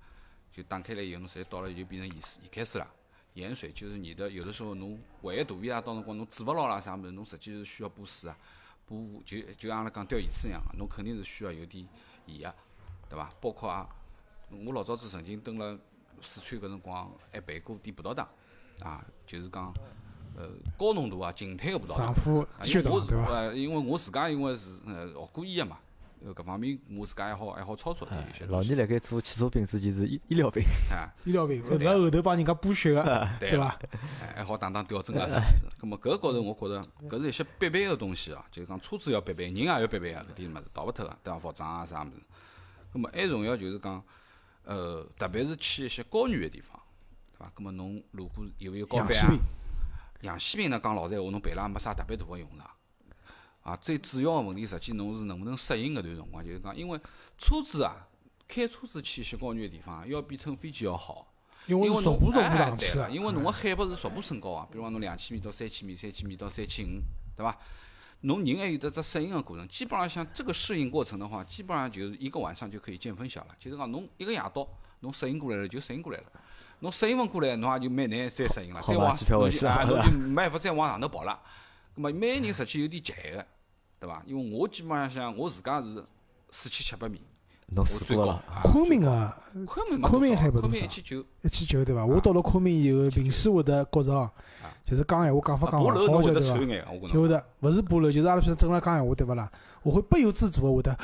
[0.52, 2.88] 就打开来以后，侬直接倒了就变成盐水，盐开水啦。
[3.34, 8.38] 盐水就是你的，有的时候侬万一肚皮啊，到辰光侬止勿牢啦啥物事，侬实际是需要补水啊，
[8.86, 11.88] 补就就像阿拉讲吊盐水一样个，侬肯定是需要有点
[12.26, 12.56] 盐个，
[13.10, 13.30] 对伐？
[13.40, 13.90] 包括啊，
[14.50, 15.78] 我老早子曾经蹲辣
[16.22, 18.30] 四川搿辰光还办过点葡萄糖，
[18.82, 19.74] 啊，就是讲
[20.42, 22.14] 呃高浓度啊静态个葡萄糖上。
[22.14, 23.32] 铺啊血因为我是糖对伐？
[23.32, 25.78] 呃，因为我自家因为是呃学过医个嘛，
[26.26, 28.54] 呃搿方面我自家还好还好操作点有些东西。
[28.54, 33.80] 老倪辣盖做汽车品之前是医医疗兵，啊，医疗病，后头后头帮人家补血个，对伐？
[34.22, 35.76] 哎还好打打吊针啊啥物事。
[35.78, 41.40] 葛末搿高头我觉着搿是一些必备个东西啊，就是讲车子要必备，人也要必备个搿点物事逃勿脱个，对伐？
[41.40, 42.14] 服装啊啥物事。
[42.94, 44.04] 葛末还重要就是讲，
[44.66, 46.80] 呃，特别是去一些高原个地方，
[47.38, 47.52] 对伐？
[47.56, 49.38] 葛末侬如果有没有高反啊
[50.22, 50.70] 氧气瓶？
[50.70, 52.70] 呢，讲老实闲话，侬备了也没啥特别大个用场。
[53.64, 57.00] 啊，最主要个问题，实际侬是能不能适应搿段辰光，就是讲，因为
[57.38, 58.08] 车子啊，
[58.48, 61.28] 开车子去一些高原个地方啊，要比乘飞机要好。
[61.68, 67.02] 因为侬是逐步逐步哎上去个对了，因为侬个海拔是逐步升高啊，比如讲侬两千米到三千米，三千米到三千五，
[67.38, 67.56] 对伐？
[68.22, 69.68] 侬人还有得只适应个过程。
[69.68, 73.56] 基本上像这个适应过程的话，基本上就是一个晚上就可以见分晓了。
[73.60, 74.68] 就是讲侬一个夜到，
[75.02, 76.26] 侬适应过来了就适应过来了。
[76.80, 78.82] 侬适应勿过来，侬也就蛮难再适应了。
[78.82, 81.40] 再往机票回去了侬就啊， 侬就没办法再往上头跑了。
[81.96, 83.46] 咁么每个人实际有点急个，
[84.00, 84.24] 对伐？
[84.26, 86.04] 因为我基本上想我自家是
[86.50, 87.22] 四千七百米，
[87.68, 88.72] 侬我最高试过。
[88.72, 89.38] 昆明啊
[89.68, 92.04] 昆明没昆明还不多少明一千九，一千九对伐？
[92.06, 94.32] 我到了昆明以后，平时会得觉着哦，
[94.84, 96.48] 就是讲闲话讲法讲爬勿好晓得伐？
[96.48, 99.52] 喘眼，我跟侬就会得，勿是爬楼，就是阿拉平常正常讲闲话对勿啦？
[99.84, 100.98] 我会不由自主的会得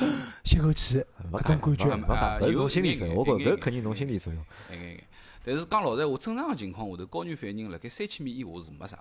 [0.44, 4.44] 吸口气，勿搿种感觉讲勿讲，搿是啊有侬心理作用，我觉搿肯定侬心理作用。
[4.70, 5.04] 一眼一眼。
[5.44, 8.98] 但是讲老实闲话，正常个情况下头，高原反应辣盖三千米以下是没啥。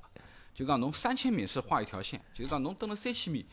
[0.54, 3.46] 就讲侬三千米是画一条线，就是讲侬登了三千米，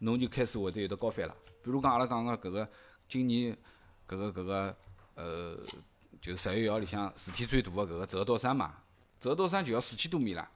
[0.00, 1.34] 侬就开始会得有得高反了。
[1.62, 2.68] 比如讲阿拉讲个搿个
[3.08, 3.56] 今年
[4.08, 4.76] 搿个搿个
[5.14, 5.56] 呃，
[6.20, 8.74] 就是十一月里向事体最大个搿个折多山嘛，
[9.18, 10.46] 折多山就要四千多米了。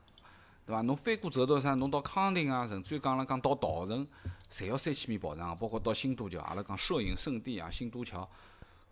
[0.66, 0.81] 对伐？
[0.83, 4.07] 侬翻过折多山，侬到康定啊，甚至于讲了讲到稻城，
[4.50, 8.29] 侪要三千米跑上，包括到新都桥，阿拉讲摄影圣地啊，新都桥，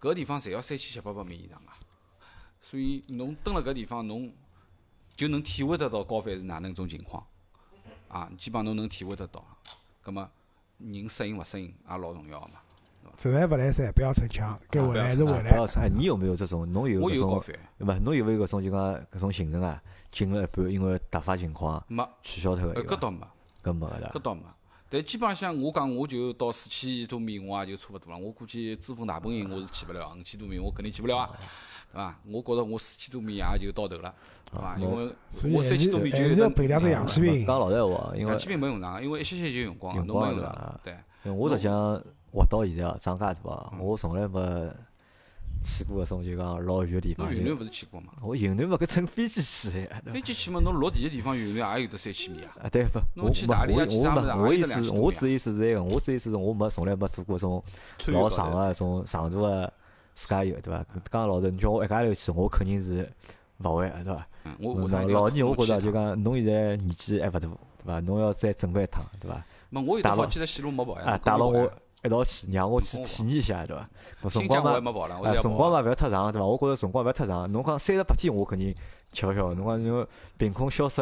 [0.01, 1.77] 搿地方侪要三千七八百米以上啊。
[2.61, 4.33] 所以侬蹲辣搿地方，侬
[5.17, 7.27] 就能体会得到高反是哪能一种情况，
[8.09, 9.45] 啊，基本上侬能体会得到。
[10.01, 10.29] 葛末
[10.79, 12.62] 人适应勿适应也老重要个嘛。
[13.19, 15.65] 实在勿来三，不要逞强，该回来还是回来啊不要。
[15.77, 16.71] 哎，你有没有这种？
[16.73, 17.03] 侬有搿种？
[17.03, 18.81] 我有高反，勿，侬有没有搿种就讲
[19.13, 19.81] 搿种行程啊？
[20.11, 23.19] 进了一半，因为突发情况没，取消脱个呃，搿倒没，
[23.63, 24.11] 搿没个对伐？
[24.15, 24.43] 搿倒没。
[24.91, 28.19] 但基本上像我讲，我就到四千多米，我也就差勿多了。
[28.19, 32.19] 我估计珠峰大本营我是去勿了，五千多米我肯定去勿了啊，对伐？
[32.27, 34.15] 我觉着我四千多米也就到头了，
[34.51, 34.77] 对伐？
[34.79, 35.15] 因为
[35.57, 37.47] 我三千多米就还是要备两只氧气瓶。
[37.47, 41.33] 讲老实闲话，因为氧气瓶没用上，因为一歇歇就用光了，侬没用上对伐，对。
[41.33, 44.41] 我实际上活到现在啊，长介大啊，嗯我从来没
[45.65, 47.33] 去过搿种就讲老远个地方。
[47.33, 48.13] 云南勿是去过嘛？
[48.21, 52.57] 我云南勿，搿乘飞机去 飞机去嘛，侬落地个地方云南也有得三千米啊。
[52.63, 52.99] 啊，对不？
[53.15, 57.63] 侬我没去大理啊我我去啥物事啊没我意思，我只意思是埃个，我只意思是我没从来没做过种
[58.07, 59.73] 老长啊个种长途个
[60.15, 60.85] 自驾游，对伐？
[61.11, 63.09] 刚老实，你叫我一家头去，我肯定是
[63.59, 64.27] 勿会个，对伐？
[64.45, 67.49] 嗯，我老下趟一定老年我觉着就讲侬现在年纪还勿大，对
[67.85, 68.01] 伐？
[68.01, 69.45] 侬要再准备一趟，对伐？
[69.71, 71.05] 没我有大佬得好几条线路没跑呀。
[71.07, 71.73] 啊，侬带牢我
[72.05, 73.89] 一道去，让我去体验一下，对伐？
[74.25, 74.73] 搿辰光嘛。
[75.41, 76.47] 辰光嘛勿要太长，对伐？
[76.47, 77.51] 我觉着辰光勿要太长。
[77.53, 78.75] 侬讲三十八天，我肯定
[79.13, 79.55] 吃勿消。
[79.55, 80.97] 侬讲侬凭空消失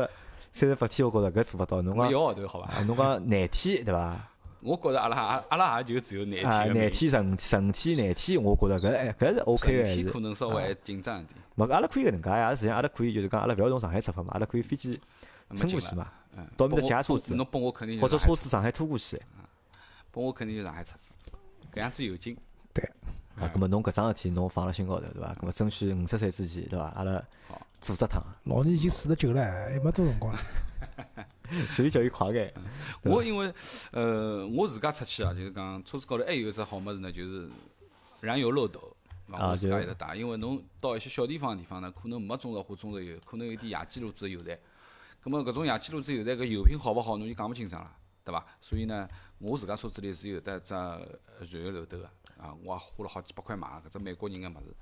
[0.53, 1.81] 三十八天，我觉着搿做勿到。
[1.83, 2.67] 侬讲一个号头好伐？
[2.69, 4.17] 啊，侬讲廿天，对伐？
[4.61, 6.75] 我觉着阿拉阿拉也就只有廿啊，天。
[6.75, 15.01] 廿天、十五十五天、廿天，我觉着搿哎搿是 OK 个，还是十天可能稍微紧张一点，勿阿拉可以搿能介呀，实际上阿拉可以就是讲阿拉勿要从上海出发嘛，阿拉可以飞机。
[15.57, 17.37] 乘过去嘛，嗯，到面搭借车子
[18.01, 19.21] 或者车子上海拖过去。
[20.11, 20.97] 帮我肯定就上海出，
[21.73, 22.37] 搿样子有劲。
[22.73, 22.85] 对
[23.37, 25.35] 啊，葛末侬搿桩事体侬放辣心高头，对伐？
[25.35, 26.87] 葛末争取五十岁之前，对伐？
[26.97, 30.41] 阿拉好组织趟，老年已经四十九了，还没多辰光了。
[31.71, 32.53] 所以叫伊快眼。
[33.03, 33.53] 我因为
[33.93, 37.49] 呃，我自家出去啊，就是讲车子高头还有一只好物事呢，就是
[38.21, 38.81] 燃油漏斗。
[39.31, 44.59] 啊我自家就有得带，因为侬到一些小地方的地方呢，可能没中石化中石油，可能有点野鸡路子的油站。
[45.23, 47.91] 葛末搿种野鸡路子油站搿油品好勿好，侬就讲勿清爽了，
[48.31, 48.47] 对伐？
[48.61, 51.01] 所以呢，我自家车子里是有得只呃
[51.51, 52.05] 燃油漏斗个，
[52.39, 54.75] 啊，我也花了好几百块买搿只美国人个物事，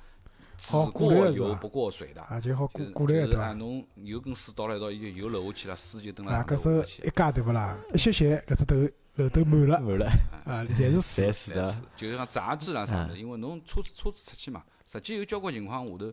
[0.59, 2.21] 只过油不过水的。
[2.23, 3.53] 啊，就好过过来就是啊，对伐？
[3.55, 6.57] 侬油跟水倒了一道，伊就油漏下去了，水就等了啊，搿
[6.87, 7.11] 时一。
[7.11, 7.79] 加对勿啦？
[7.95, 8.77] 一歇歇，搿只头
[9.17, 10.07] 漏斗满了，满了，
[10.45, 11.33] 啊，侪是水 侪。
[11.33, 16.13] 是的是，就是讲杂质啦啥物事，因为侬车子车子出去嘛，实际有交关情况下头，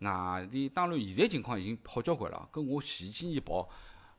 [0.00, 3.68] 外地当然现在情况已经好交关了，跟我前几年跑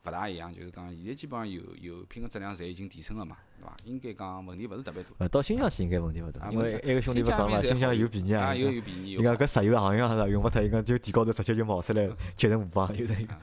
[0.05, 3.75] 勿大一样，就是讲现在基本上油油品个质量侪已经提升了嘛，对伐？
[3.85, 5.09] 应该讲问题勿是特别大。
[5.17, 8.55] 呃，到新疆去应该问题勿大，啊因为问题埃个兄弟勿讲嘛，新疆有便宜啊，啊。
[8.55, 13.35] 有有便宜，有伊讲搿石油行业啥用勿脱，伊讲就地高头直接就冒出来，截成五方，有得一个。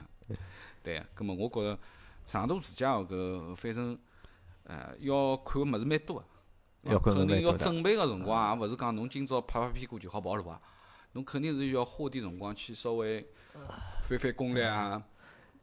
[0.81, 1.79] 对，葛末我觉着
[2.25, 3.97] 长途自驾搿反正
[4.63, 6.25] 呃要看个物事蛮多个。
[6.83, 10.61] 要看肯定要准备个辰光，也勿是讲侬今朝拍拍屁股就好跑路啊。
[11.13, 13.25] 侬肯定是要花点辰光去稍微
[14.01, 15.01] 翻翻攻略啊，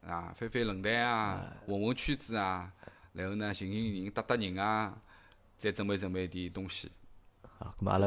[0.06, 2.72] 啊，翻翻论坛啊，混混圈子啊，
[3.12, 4.94] 然后呢，寻寻人，搭搭人啊，
[5.56, 6.90] 再准备准备点东西。
[7.58, 8.06] 啊，咁阿拉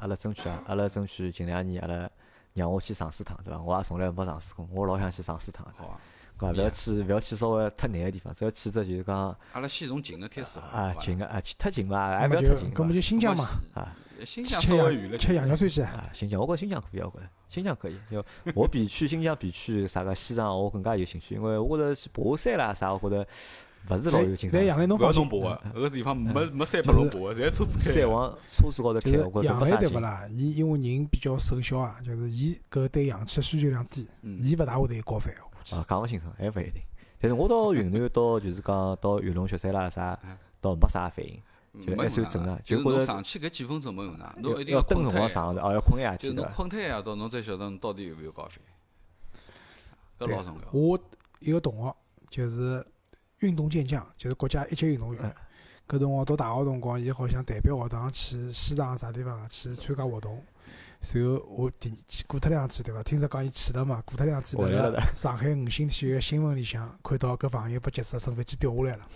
[0.00, 2.10] 阿拉争取啊，阿拉争取近两年阿拉
[2.52, 3.60] 让我去尝试趟，对伐？
[3.60, 5.72] 我也从来没尝试过，我老想去尝试趟的。
[5.78, 6.00] 好啊，
[6.38, 10.58] 搿勿要去勿要去稍微太难个地方，只要去只就是讲阿拉先从近个开始。
[10.58, 12.74] 啊近个啊去太近嘛，那还勿么就要太近嘛。
[12.76, 17.96] 搿么就新疆嘛，啊新疆吃稍微远了羊吃羊肉串去，啊新疆，我觉着新疆可以，我觉着新疆可以。
[18.10, 23.26] 就 我比去新疆比去啥个西藏我更加有兴趣，因为我觉着去爬山啦啥，我觉着
[23.88, 27.92] 勿是老有劲在杨澜侬不要放心，侬爬个，搿个地方没没山拨侬爬个，侪车子开的。
[28.00, 29.88] 山往车子高头开，就是我觉着杨澜没啥劲。
[29.88, 30.26] 对勿啦？
[30.30, 35.32] 伊因为人比较瘦小啊，就是伊搿对氧气的需求量低，嗯伊勿大会得有高反。
[35.42, 36.82] 我估计啊，讲勿清楚，还勿一定。
[37.18, 40.18] 但是我到云南到就是讲到玉龙雪山啦啥，
[40.60, 41.40] 倒没啥反应，
[41.72, 46.44] 就还没用啊算正常就就是觉上去搿几分钟没用的，侬一定要等辰光长的，哦，要困一夜就是侬？
[46.52, 48.58] 困脱一夜到，侬才晓得侬到底有没有高反。
[50.18, 50.68] 搿老重要。
[50.72, 50.98] 我
[51.38, 51.96] 一个同学
[52.28, 52.84] 就是
[53.38, 55.32] 运动健将，就是国家一级运动员嗯。
[55.88, 60.40] 搿辰光读大学辰光，伊好像代表学堂去西藏啥地方去参加活动。
[61.00, 63.02] 随后我第去过脱两天对伐？
[63.02, 69.06] 听说讲伊去了嘛，过脱两天回来了辣辣上海五星体育个新闻里向看到搿朋友被劫持，乘飞机掉下来了。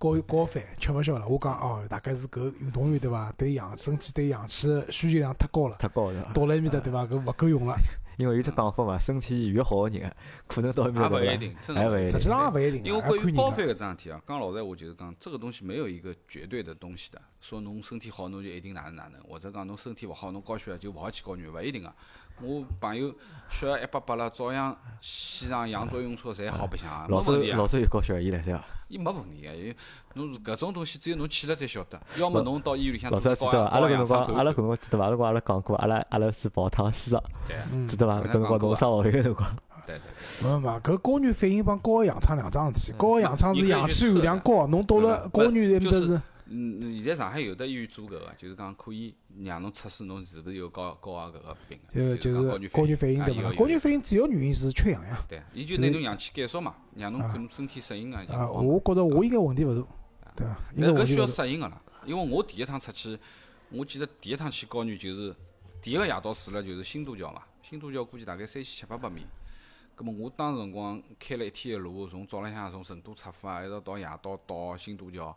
[0.00, 3.30] 高高反吃勿消了，我讲哦，大概是搿运动员对伐？
[3.36, 7.04] 对氧身体对氧气个需求量太高了，太高了，到了埃面搭对伐？
[7.04, 7.76] 搿勿够用了。
[8.16, 10.14] 因为有只讲法嘛，身体越好个人啊，
[10.46, 21.94] 可能到埃面也搭勿一定，真的还勿一定实际上也勿一定啊，因为关于高反搿桩事体啊，讲老实闲话就是讲，这个东西没有一个绝对的东西的，说侬身体好侬就一定哪能哪能，或者讲侬身体勿好侬高血压就勿好去高原，勿一定个。
[22.42, 23.12] 我朋友
[23.48, 28.64] 血压一百八了，照样西藏羊卓用车侪好白相啊，没老早问题啊老，早有高血压伊来对伐？
[28.88, 29.54] 伊没问题个。
[29.54, 29.76] 因为
[30.14, 33.70] 侬搿种东西只有侬去了才晓得，要么侬到医院里向老做高压早记得伐？
[33.70, 35.04] 阿拉搿辰光，阿拉搿辰光记得伐？
[35.04, 38.20] 阿拉阿拉讲过，阿拉阿拉去跑趟西藏，对嗯记得伐？
[38.20, 42.98] 搿辰光侬上学个辰光，对对没没，搿高原反应帮高个氧舱两桩事体。
[42.98, 46.20] 高个氧舱是氧气含量高，侬到了高原埃面搭是
[46.52, 55.24] 嗯，现在上海有的医院做搿个，就是讲可以让侬测试侬是勿是有高高压搿个病的，就就是高高原反应啊对高原反应主要原因是缺氧呀。
[55.28, 58.24] 对，伊就拿侬氧气减少嘛，让侬可能身体适应啊。
[58.30, 59.80] 啊，我觉着我应该问题勿
[60.34, 61.00] 大，对伐？
[61.02, 61.26] 搿需要。
[61.26, 63.16] 适应个啦，因为我第一趟出去，
[63.70, 65.32] 我记得第一趟去高原就是
[65.80, 69.22] 第一个夜到住了就是新都桥嘛，新都桥估计大概三千七八百米。
[69.94, 75.36] 葛末我当时辰光开了一天个路，从早浪向从成都出发，一直到夜到到新都桥，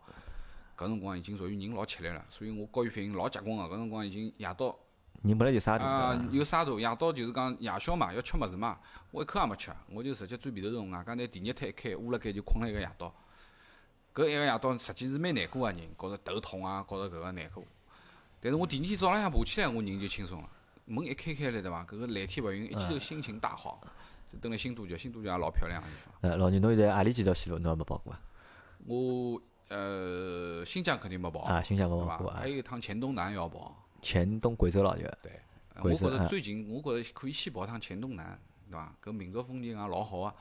[0.76, 3.62] 搿辰光已经属于人老吃力了，所以我高原反应老结棍个。
[3.64, 4.76] 搿辰光已经夜到
[5.22, 8.78] 人本来就沙土啊的，有沙肚，夜到就是讲夜宵嘛，要吃物事嘛，
[9.10, 13.14] 我一口也没吃，我就直接钻被头洞外加拿电热毯一开，捂辣盖就困了一个夜到。
[14.14, 17.64] 搿一个夜到实际是蛮难过个人，觉着头痛啊，觉着搿个难过。
[18.40, 20.48] 但是我第二天早浪向爬起来，我人就轻松了。
[20.84, 21.84] 门一开开来对伐？
[21.84, 23.80] 搿个蓝天白云，一记头心情大好。
[24.30, 26.14] 就蹲辣新都桥，新都桥也老漂亮个地方。
[26.20, 28.20] 呃，老倪侬现在何里几条线路侬还没跑过啊？
[28.84, 31.96] 我呃新疆肯定没跑，啊，新疆没？
[32.04, 33.74] 跑过啊还，有一趟黔东南要跑。
[34.02, 35.40] 黔东贵州了就，对，
[35.74, 38.94] 呃我觉着最近，我觉着可以先跑趟黔东南，对伐？
[39.02, 40.34] 搿民族风情也老好啊，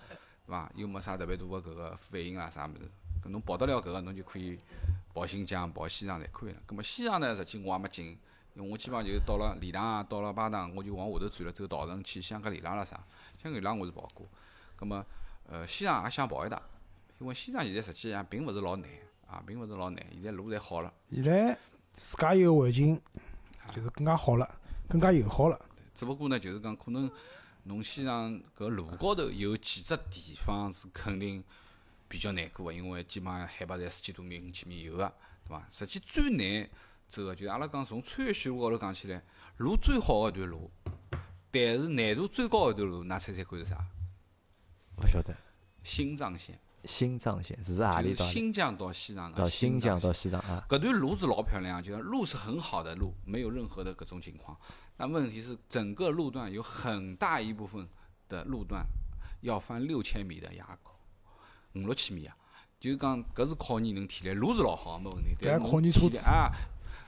[0.45, 0.69] 对伐？
[0.75, 2.89] 又没啥特别大个搿个反应啊啥物事，
[3.23, 4.57] 搿侬跑得了搿个，侬就可以
[5.13, 6.61] 跑新疆、跑西藏侪可以了。
[6.65, 8.07] 葛末西藏呢，实际我也没进，
[8.55, 13.01] 因为我基本上就到了理塘啊，到了巴塘，我就往下头转了，走稻城去香格里拉啦啥。
[13.41, 14.27] 香格里拉我是跑过，
[14.75, 15.05] 葛末
[15.49, 16.61] 呃西藏也想跑一趟，
[17.19, 18.89] 因为西藏现在实际上并勿是老难
[19.33, 20.93] 啊，并勿是老难，现在路侪好了。
[21.11, 21.57] 现在
[21.91, 23.01] 自家有个环境
[23.73, 24.47] 就是更加好了，
[24.87, 25.59] 更加友好了。
[25.95, 27.11] 只不过呢，就是讲可能
[27.63, 31.43] 侬西藏搿路高头有几只地方是肯定
[32.07, 35.11] 比较难过个，因为基本上海拔侪四千多米、五千米有个，
[35.47, 35.67] 对伐？
[35.71, 36.69] 实际最难
[37.07, 39.19] 走个就是阿拉讲从穿越线路高头讲起来，
[39.57, 40.69] 路最好个一段路，
[41.49, 43.83] 但是难度最高个一段路，㑚猜猜看是啥？
[44.97, 45.35] 勿晓得。
[45.83, 48.15] 新藏线，新藏线是是里到哪里？
[48.15, 50.65] 新疆到西藏的到新疆到西藏啊？
[50.67, 54.57] 搿段路是老漂亮，就是路是很好的路，没有任何的搿种情况。
[54.97, 57.87] 但问题是，整个路段有很大一部分
[58.27, 58.85] 的路段
[59.41, 60.95] 要翻六千米的垭口，
[61.75, 62.35] 五六千米啊，
[62.79, 64.33] 就是讲搿是考验侬体力。
[64.33, 66.51] 路是老好，没问题，但是考验车子体力啊，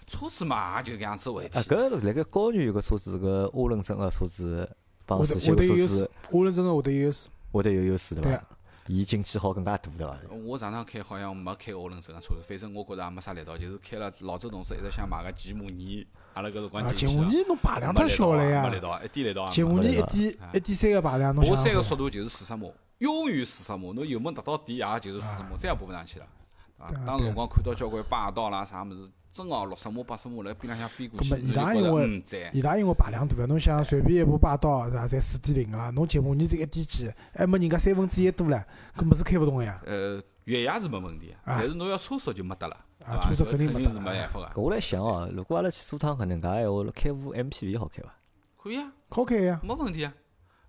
[0.07, 1.69] 车子嘛也就搿样子回啊，事。
[1.69, 7.29] 搿辣盖高原有个车子，搿涡轮增压车子帮会得会自吸个车子涡轮增压会得有优势。
[7.51, 8.43] 会得有优势对伐？
[8.87, 10.15] 伊进气好更加大对伐？
[10.45, 18.79] 我上趟开好像没开涡轮增压车子，反正我觉着也没啥力道，就是开了老周同事一直想买个吉姆尼，阿拉搿辰光啊，进去吉姆尼侬排量太小了呀没力。
[18.79, 19.53] 道，一点力道也没。
[19.53, 22.67] 吉姆尼一点啊一点三个排量，侬想爬山个速度就是四十码，
[22.99, 26.27] 永远四十码，侬油门踏到底也就是四十码，再也爬勿上去了。
[26.77, 32.23] 啊当时辰光看到交关霸道啦啥物事，真哦六十码八十码辣边浪向飞过去，搿么伊拉因为。
[32.53, 35.07] 伊拉因为排量大，侬想随便一部霸道是伐？
[35.07, 38.63] 才四点零啊，侬吉姆尼这一点几，还没人家三分之一多唻，
[38.95, 39.81] 搿么是开勿动个呀。
[39.85, 44.47] 呃，越野是没问题，啊但是侬要车速就没得了，啊车速肯定没办法个。
[44.53, 48.13] 搿我来想哦，如果阿拉去做趟搿能介闲话，开部 MPV 好开伐？
[48.57, 50.13] 可以啊，好开呀，没问题啊。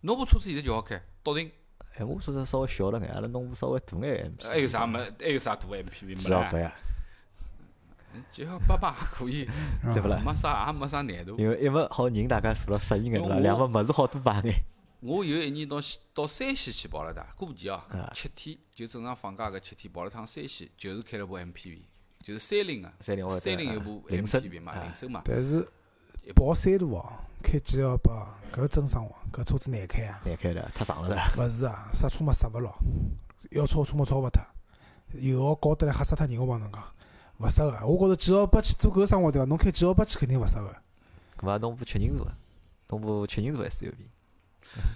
[0.02, 1.50] 侬部车子现在就好开，到停。
[1.98, 4.48] 哎，我说是稍微小了眼，阿拉弄部稍微大眼 MPV。
[4.48, 4.98] 还有啥没？
[5.18, 6.44] 还有啥大 MPV 几没啦？
[6.44, 6.72] 号八呀？
[8.32, 9.44] 几号八八也可以，
[9.94, 10.22] 对勿啦？
[10.24, 11.36] 没啥也没啥难度。
[11.38, 13.34] 因为一么好人大家坐了适应眼对伐？
[13.34, 14.54] 我两么物事好多排眼。
[15.00, 21.78] 我有一年到西到山西去跑了的，过年哦啊，七天就正常放假个七天跑了趟山西，就是开了部 MPV，
[22.22, 25.66] 就是三菱个，三菱三菱有部 MPV 嘛，啊铃声嘛，但是
[26.34, 27.12] 跑三路哦，
[27.42, 30.20] 开 G 幺八，搿真生活，搿车子难开啊。
[30.24, 31.16] 难开的，太长了的。
[31.38, 32.74] 勿是啊，刹车嘛刹勿牢，
[33.50, 34.42] 要超车么超勿脱，
[35.12, 36.82] 油耗高得来吓死脱人，我帮侬讲，
[37.38, 37.86] 勿适合。
[37.86, 39.46] 我觉着几号八去做搿生活对伐？
[39.46, 40.74] 侬开几号八去肯定勿适合。
[41.38, 42.32] 搿伐侬部七人座个，
[42.88, 43.94] 侬部七人座 SUV，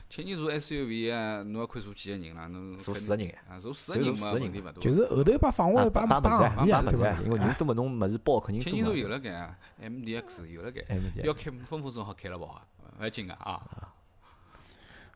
[0.08, 3.34] 七人座 SUV 啊，侬要看坐几个人啦，侬坐四个人个。
[3.54, 4.72] 啊，坐四个人嘛，人问题勿大。
[4.80, 7.22] 就是后头一把放下来，把把摆物事啊，行李啊，摆物事啊对伐？
[7.22, 9.08] 因为人多嘛，侬物事包肯定七人座有。
[9.08, 12.66] 了该啊，MDX 有了该，MD 要开分分钟好开了跑啊，
[12.98, 13.62] 勿要紧个啊。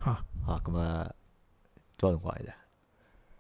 [0.00, 1.10] 好，好，搿么
[1.96, 2.54] 多少辰光现在？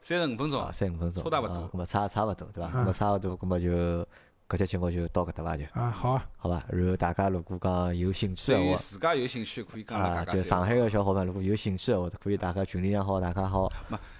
[0.00, 1.22] 三十五分钟啊，，三五分钟。
[1.24, 2.68] 差大勿多啊搿么差差勿多，对伐？
[2.68, 4.06] 啊搿么差勿多，搿么就
[4.46, 6.62] 搿节节目就到搿搭伐就，啊，好啊，好伐？
[6.68, 10.36] 然后大家如果讲有兴趣对于话，自家有兴趣可以讲讲。
[10.36, 13.72] 就上海个小伙伴如果有兴趣个话，可以大家群里向好，大家好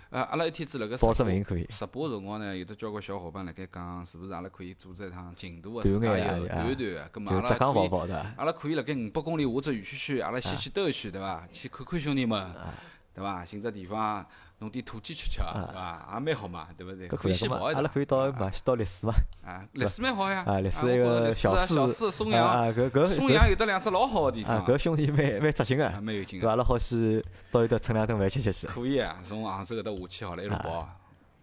[0.08, 1.64] 啊，阿拉一天子辣盖报直播只名可以。
[1.64, 8.34] 直播个辰光呢，有得交关小伙伴辣盖讲，是勿是阿拉可以组织一趟近度个短眼游啊短短个，葛末就浙阿拉可以，江跑跑对伐？
[8.38, 11.46] 阿拉可以辣盖五百公里下只园区区，阿拉先去兜一圈，对伐？
[11.52, 12.72] 去看看兄弟们，啊
[13.14, 13.44] 对伐？
[13.44, 14.26] 寻只地方
[14.58, 16.10] 弄点土鸡吃吃，对伐？
[16.14, 17.06] 也蛮好嘛，对勿对？
[17.08, 17.74] 可以搿可以，搿么先跑一趟。
[17.74, 19.14] 阿拉可以到嘛，先到历史嘛，
[19.46, 20.42] 啊，历史蛮好呀。
[20.46, 26.50] 啊，历史一个小历史啊小四四松啊阳，啊搿搿松阳有得两只老好个地啊方，搿兄弟蛮蛮扎劲个，啊蛮有劲对伐？
[26.50, 26.56] 阿。
[26.56, 30.88] 拉好去到伊搭蹭两顿饭吃吃去，可以啊，从杭州搿搭下去好了，一路跑，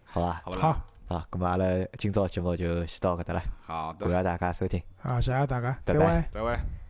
[0.04, 0.42] 好伐？
[0.44, 0.60] 好勿啦？
[1.08, 1.64] 好，啊，咁么阿拉
[1.98, 4.82] 今朝节目就先到搿搭了，好的，感谢大家收听。
[4.98, 6.24] 好，谢谢大家，拜拜再会。
[6.32, 6.81] 再会。